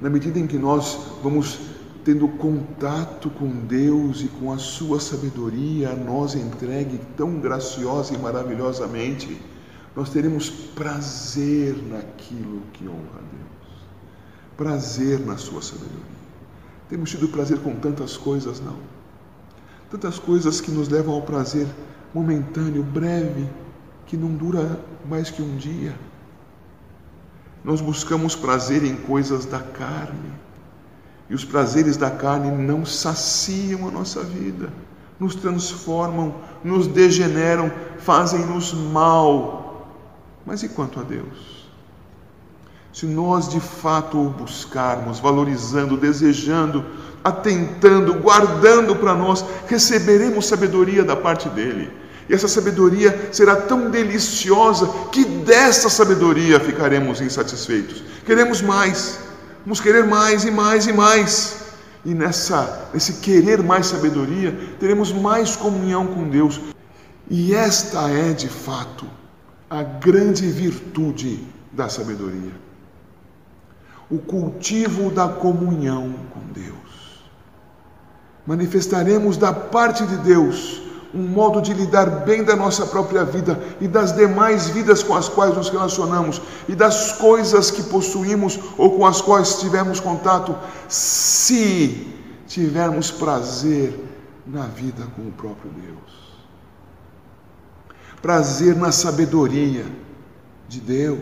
Na 0.00 0.10
medida 0.10 0.38
em 0.38 0.46
que 0.46 0.58
nós 0.58 0.98
vamos 1.22 1.75
tendo 2.06 2.28
contato 2.28 3.28
com 3.30 3.48
Deus 3.48 4.20
e 4.20 4.28
com 4.28 4.52
a 4.52 4.58
sua 4.58 5.00
sabedoria, 5.00 5.90
a 5.90 5.96
nós 5.96 6.36
entregue 6.36 7.00
tão 7.16 7.40
graciosa 7.40 8.14
e 8.14 8.18
maravilhosamente, 8.18 9.42
nós 9.96 10.10
teremos 10.10 10.48
prazer 10.48 11.74
naquilo 11.90 12.62
que 12.72 12.86
honra 12.86 13.16
a 13.16 13.22
Deus. 13.22 13.82
Prazer 14.56 15.18
na 15.18 15.36
sua 15.36 15.60
sabedoria. 15.60 15.98
Temos 16.88 17.10
tido 17.10 17.26
prazer 17.26 17.58
com 17.58 17.74
tantas 17.74 18.16
coisas, 18.16 18.60
não. 18.60 18.78
Tantas 19.90 20.16
coisas 20.16 20.60
que 20.60 20.70
nos 20.70 20.88
levam 20.88 21.12
ao 21.12 21.22
prazer 21.22 21.66
momentâneo, 22.14 22.84
breve, 22.84 23.50
que 24.06 24.16
não 24.16 24.28
dura 24.28 24.80
mais 25.08 25.28
que 25.28 25.42
um 25.42 25.56
dia. 25.56 25.98
Nós 27.64 27.80
buscamos 27.80 28.36
prazer 28.36 28.84
em 28.84 28.94
coisas 28.94 29.44
da 29.44 29.58
carne 29.58 30.46
e 31.28 31.34
os 31.34 31.44
prazeres 31.44 31.96
da 31.96 32.10
carne 32.10 32.50
não 32.50 32.86
saciam 32.86 33.88
a 33.88 33.90
nossa 33.90 34.22
vida, 34.22 34.68
nos 35.18 35.34
transformam, 35.34 36.34
nos 36.62 36.86
degeneram, 36.86 37.70
fazem-nos 37.98 38.72
mal. 38.72 39.88
Mas 40.44 40.62
e 40.62 40.68
quanto 40.68 41.00
a 41.00 41.02
Deus? 41.02 41.66
Se 42.92 43.06
nós 43.06 43.48
de 43.48 43.60
fato 43.60 44.18
o 44.18 44.30
buscarmos, 44.30 45.18
valorizando, 45.18 45.96
desejando, 45.96 46.84
atentando, 47.22 48.14
guardando 48.14 48.94
para 48.96 49.14
nós, 49.14 49.44
receberemos 49.66 50.46
sabedoria 50.46 51.04
da 51.04 51.16
parte 51.16 51.48
dele. 51.48 51.90
E 52.28 52.34
essa 52.34 52.48
sabedoria 52.48 53.28
será 53.32 53.56
tão 53.56 53.90
deliciosa 53.90 54.88
que 55.12 55.24
dessa 55.24 55.88
sabedoria 55.88 56.58
ficaremos 56.58 57.20
insatisfeitos. 57.20 58.02
Queremos 58.24 58.62
mais. 58.62 59.25
Vamos 59.66 59.80
querer 59.80 60.06
mais 60.06 60.44
e 60.44 60.50
mais 60.52 60.86
e 60.86 60.92
mais. 60.92 61.56
E 62.04 62.14
nessa, 62.14 62.88
nesse 62.94 63.14
querer 63.14 63.64
mais 63.64 63.88
sabedoria, 63.88 64.56
teremos 64.78 65.10
mais 65.10 65.56
comunhão 65.56 66.06
com 66.06 66.28
Deus. 66.28 66.60
E 67.28 67.52
esta 67.52 68.08
é, 68.08 68.32
de 68.32 68.48
fato, 68.48 69.04
a 69.68 69.82
grande 69.82 70.46
virtude 70.46 71.44
da 71.72 71.88
sabedoria. 71.88 72.52
O 74.08 74.18
cultivo 74.18 75.10
da 75.10 75.26
comunhão 75.26 76.14
com 76.32 76.40
Deus. 76.52 77.26
Manifestaremos 78.46 79.36
da 79.36 79.52
parte 79.52 80.06
de 80.06 80.16
Deus 80.18 80.85
um 81.16 81.26
modo 81.26 81.62
de 81.62 81.72
lidar 81.72 82.24
bem 82.26 82.44
da 82.44 82.54
nossa 82.54 82.84
própria 82.84 83.24
vida 83.24 83.58
e 83.80 83.88
das 83.88 84.14
demais 84.14 84.68
vidas 84.68 85.02
com 85.02 85.14
as 85.14 85.30
quais 85.30 85.56
nos 85.56 85.70
relacionamos 85.70 86.42
e 86.68 86.74
das 86.74 87.12
coisas 87.12 87.70
que 87.70 87.82
possuímos 87.84 88.60
ou 88.76 88.98
com 88.98 89.06
as 89.06 89.22
quais 89.22 89.58
tivemos 89.58 89.98
contato, 89.98 90.54
se 90.86 92.06
tivermos 92.46 93.10
prazer 93.10 93.98
na 94.46 94.66
vida 94.66 95.06
com 95.16 95.22
o 95.22 95.32
próprio 95.32 95.70
Deus. 95.70 96.36
Prazer 98.20 98.76
na 98.76 98.92
sabedoria 98.92 99.86
de 100.68 100.80
Deus, 100.80 101.18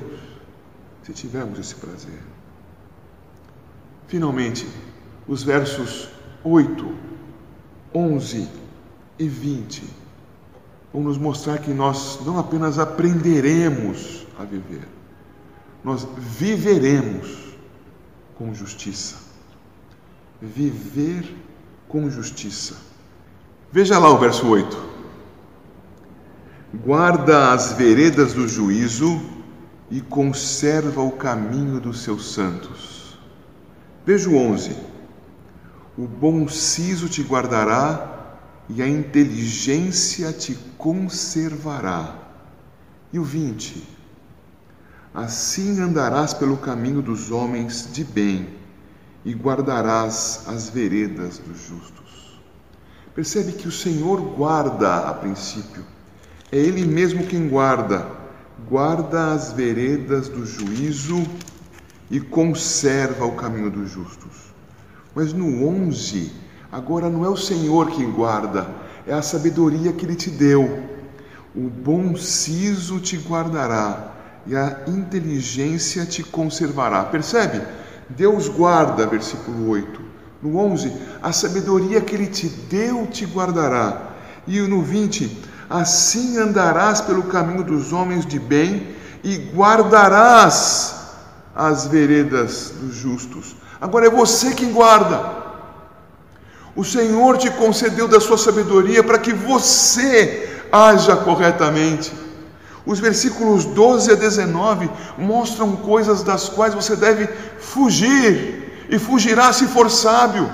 se 1.04 1.12
tivermos 1.12 1.58
esse 1.60 1.76
prazer. 1.76 2.20
Finalmente, 4.08 4.66
os 5.28 5.44
versos 5.44 6.08
8, 6.42 6.84
11 7.94 8.63
e 9.18 9.28
20 9.28 9.82
vão 10.92 11.02
nos 11.02 11.18
mostrar 11.18 11.58
que 11.58 11.72
nós 11.72 12.20
não 12.24 12.38
apenas 12.38 12.78
aprenderemos 12.78 14.26
a 14.38 14.44
viver, 14.44 14.86
nós 15.82 16.06
viveremos 16.16 17.54
com 18.36 18.54
justiça. 18.54 19.16
Viver 20.40 21.24
com 21.88 22.08
justiça. 22.10 22.76
Veja 23.72 23.98
lá 23.98 24.10
o 24.10 24.18
verso 24.18 24.46
8. 24.46 24.94
Guarda 26.84 27.52
as 27.52 27.72
veredas 27.72 28.32
do 28.32 28.46
juízo 28.46 29.20
e 29.90 30.00
conserva 30.00 31.02
o 31.02 31.12
caminho 31.12 31.80
dos 31.80 32.00
seus 32.02 32.32
santos. 32.32 33.18
Veja 34.04 34.28
o 34.28 34.36
11. 34.36 34.76
O 35.96 36.06
bom 36.06 36.48
siso 36.48 37.08
te 37.08 37.22
guardará 37.22 38.13
e 38.68 38.82
a 38.82 38.88
inteligência 38.88 40.32
te 40.32 40.54
conservará. 40.78 42.16
E 43.12 43.18
o 43.18 43.24
20: 43.24 43.86
Assim 45.12 45.80
andarás 45.80 46.34
pelo 46.34 46.56
caminho 46.56 47.00
dos 47.00 47.30
homens 47.30 47.88
de 47.92 48.02
bem 48.02 48.48
e 49.24 49.32
guardarás 49.32 50.44
as 50.46 50.68
veredas 50.68 51.38
dos 51.38 51.58
justos. 51.66 52.40
Percebe 53.14 53.52
que 53.52 53.68
o 53.68 53.72
Senhor 53.72 54.20
guarda 54.20 55.08
a 55.08 55.14
princípio, 55.14 55.84
é 56.50 56.58
Ele 56.58 56.84
mesmo 56.84 57.26
quem 57.26 57.48
guarda, 57.48 58.06
guarda 58.68 59.32
as 59.32 59.52
veredas 59.52 60.28
do 60.28 60.44
juízo 60.44 61.24
e 62.10 62.20
conserva 62.20 63.24
o 63.24 63.36
caminho 63.36 63.70
dos 63.70 63.90
justos. 63.90 64.52
Mas 65.14 65.32
no 65.32 65.66
11, 65.66 66.32
Agora 66.74 67.08
não 67.08 67.24
é 67.24 67.28
o 67.28 67.36
Senhor 67.36 67.88
quem 67.92 68.10
guarda, 68.10 68.66
é 69.06 69.14
a 69.14 69.22
sabedoria 69.22 69.92
que 69.92 70.04
Ele 70.04 70.16
te 70.16 70.28
deu. 70.28 70.82
O 71.54 71.70
bom 71.70 72.16
siso 72.16 72.98
te 72.98 73.16
guardará 73.16 74.10
e 74.44 74.56
a 74.56 74.80
inteligência 74.88 76.04
te 76.04 76.24
conservará. 76.24 77.04
Percebe? 77.04 77.64
Deus 78.08 78.48
guarda, 78.48 79.06
versículo 79.06 79.68
8. 79.68 80.00
No 80.42 80.58
11, 80.58 80.92
a 81.22 81.30
sabedoria 81.30 82.00
que 82.00 82.12
Ele 82.16 82.26
te 82.26 82.48
deu 82.48 83.06
te 83.06 83.24
guardará. 83.24 84.10
E 84.44 84.60
no 84.62 84.82
20, 84.82 85.44
assim 85.70 86.38
andarás 86.38 87.00
pelo 87.00 87.22
caminho 87.22 87.62
dos 87.62 87.92
homens 87.92 88.26
de 88.26 88.40
bem 88.40 88.96
e 89.22 89.36
guardarás 89.54 91.12
as 91.54 91.86
veredas 91.86 92.74
dos 92.80 92.96
justos. 92.96 93.54
Agora 93.80 94.08
é 94.08 94.10
você 94.10 94.52
quem 94.52 94.72
guarda. 94.72 95.44
O 96.76 96.84
Senhor 96.84 97.38
te 97.38 97.50
concedeu 97.50 98.08
da 98.08 98.20
sua 98.20 98.36
sabedoria 98.36 99.02
para 99.02 99.18
que 99.18 99.32
você 99.32 100.66
haja 100.72 101.16
corretamente. 101.16 102.12
Os 102.84 102.98
versículos 102.98 103.64
12 103.64 104.10
a 104.10 104.14
19 104.14 104.90
mostram 105.16 105.76
coisas 105.76 106.22
das 106.22 106.48
quais 106.48 106.74
você 106.74 106.96
deve 106.96 107.26
fugir, 107.58 108.86
e 108.90 108.98
fugirá 108.98 109.52
se 109.52 109.66
for 109.68 109.90
sábio. 109.90 110.50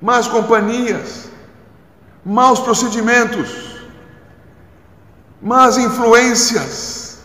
Más 0.00 0.28
companhias, 0.28 1.28
maus 2.24 2.60
procedimentos, 2.60 3.48
más 5.42 5.76
influências, 5.78 7.18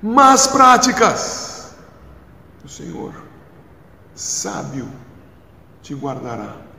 más 0.00 0.46
práticas. 0.46 1.72
O 2.64 2.68
Senhor, 2.68 3.12
sábio, 4.14 4.88
te 5.82 5.94
guardará 5.94 6.71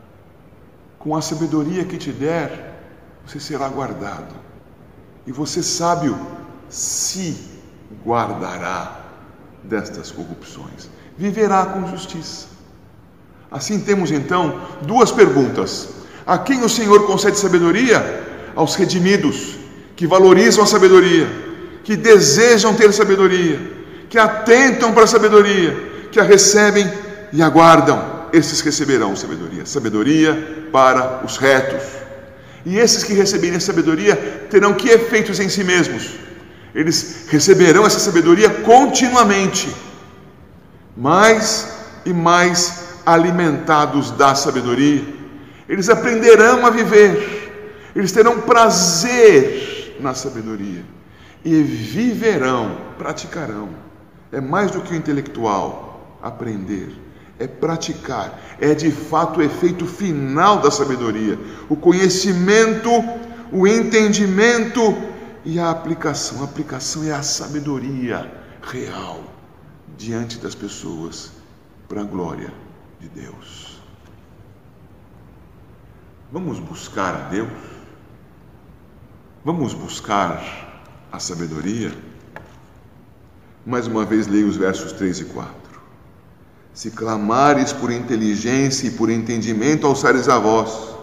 com 1.03 1.13
a 1.15 1.21
sabedoria 1.21 1.83
que 1.83 1.97
te 1.97 2.11
der, 2.11 2.73
você 3.27 3.37
será 3.37 3.67
guardado. 3.67 4.33
E 5.27 5.31
você, 5.33 5.61
sábio, 5.61 6.17
se 6.69 7.37
guardará 8.05 9.01
destas 9.63 10.11
corrupções. 10.11 10.89
Viverá 11.17 11.65
com 11.65 11.87
justiça. 11.89 12.47
Assim 13.51 13.81
temos 13.81 14.11
então 14.11 14.61
duas 14.83 15.11
perguntas. 15.11 15.89
A 16.25 16.37
quem 16.37 16.63
o 16.63 16.69
Senhor 16.69 17.05
concede 17.05 17.37
sabedoria? 17.37 18.23
Aos 18.55 18.75
redimidos, 18.75 19.57
que 19.97 20.07
valorizam 20.07 20.63
a 20.63 20.67
sabedoria, 20.67 21.27
que 21.83 21.97
desejam 21.97 22.73
ter 22.75 22.93
sabedoria, 22.93 23.59
que 24.09 24.17
atentam 24.17 24.93
para 24.93 25.03
a 25.03 25.07
sabedoria, 25.07 26.07
que 26.11 26.19
a 26.19 26.23
recebem 26.23 26.89
e 27.33 27.41
aguardam 27.41 28.12
esses 28.33 28.61
receberão 28.61 29.15
sabedoria. 29.15 29.63
Sabedoria 29.65 30.67
para 30.71 31.23
os 31.23 31.37
retos. 31.37 31.83
E 32.65 32.79
esses 32.79 33.03
que 33.03 33.13
receberem 33.13 33.59
sabedoria 33.59 34.15
terão 34.49 34.73
que 34.73 34.89
efeitos 34.89 35.39
em 35.39 35.47
si 35.47 35.63
mesmos? 35.63 36.15
Eles 36.73 37.27
receberão 37.29 37.85
essa 37.85 37.99
sabedoria 37.99 38.49
continuamente, 38.49 39.71
mais 40.97 41.67
e 42.03 42.11
mais 42.11 43.01
alimentados 43.05 44.09
da 44.11 44.33
sabedoria. 44.33 45.03
Eles 45.69 45.87
aprenderão 45.87 46.65
a 46.65 46.71
viver, 46.71 47.91
eles 47.95 48.11
terão 48.11 48.41
prazer 48.41 49.97
na 49.99 50.15
sabedoria 50.15 50.83
e 51.45 51.61
viverão, 51.61 52.77
praticarão. 52.97 53.69
É 54.31 54.41
mais 54.41 54.71
do 54.71 54.81
que 54.81 54.93
o 54.93 54.97
intelectual 54.97 56.17
aprender, 56.21 56.89
é 57.43 57.47
praticar, 57.47 58.39
é 58.59 58.73
de 58.73 58.91
fato 58.91 59.39
o 59.39 59.43
efeito 59.43 59.85
final 59.85 60.61
da 60.61 60.71
sabedoria, 60.71 61.37
o 61.69 61.75
conhecimento, 61.75 62.89
o 63.51 63.67
entendimento 63.67 64.81
e 65.43 65.59
a 65.59 65.69
aplicação. 65.69 66.41
A 66.41 66.45
aplicação 66.45 67.03
é 67.03 67.11
a 67.11 67.21
sabedoria 67.21 68.31
real 68.61 69.23
diante 69.97 70.37
das 70.37 70.55
pessoas 70.55 71.31
para 71.87 72.01
a 72.01 72.05
glória 72.05 72.51
de 72.99 73.09
Deus. 73.09 73.81
Vamos 76.31 76.59
buscar 76.59 77.13
a 77.13 77.29
Deus? 77.29 77.51
Vamos 79.45 79.73
buscar 79.73 80.81
a 81.11 81.19
sabedoria? 81.19 81.91
Mais 83.65 83.87
uma 83.87 84.05
vez 84.05 84.27
leio 84.27 84.47
os 84.47 84.55
versos 84.55 84.93
3 84.93 85.19
e 85.19 85.25
4. 85.25 85.62
Se 86.73 86.89
clamares 86.89 87.71
por 87.71 87.91
inteligência 87.91 88.87
e 88.87 88.91
por 88.91 89.09
entendimento, 89.09 89.85
alçares 89.85 90.27
a 90.27 90.39
voz. 90.39 90.95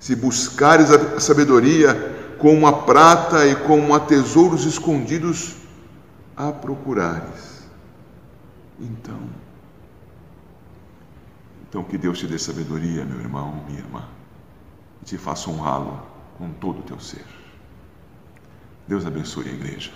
Se 0.00 0.16
buscares 0.16 0.90
a 0.90 1.20
sabedoria 1.20 2.34
como 2.38 2.66
a 2.66 2.72
prata 2.72 3.46
e 3.46 3.54
como 3.54 3.94
a 3.94 4.00
tesouros 4.00 4.64
escondidos, 4.64 5.56
a 6.36 6.52
procurares. 6.52 7.66
Então, 8.80 9.18
então 11.68 11.82
que 11.82 11.98
Deus 11.98 12.18
te 12.18 12.26
dê 12.26 12.38
sabedoria, 12.38 13.04
meu 13.04 13.20
irmão, 13.20 13.62
minha 13.66 13.80
irmã, 13.80 14.08
e 15.02 15.04
te 15.04 15.18
faça 15.18 15.50
honrá-lo 15.50 16.00
com 16.38 16.50
todo 16.52 16.78
o 16.78 16.82
teu 16.82 17.00
ser. 17.00 17.24
Deus 18.86 19.04
abençoe 19.04 19.48
a 19.48 19.52
igreja. 19.52 19.90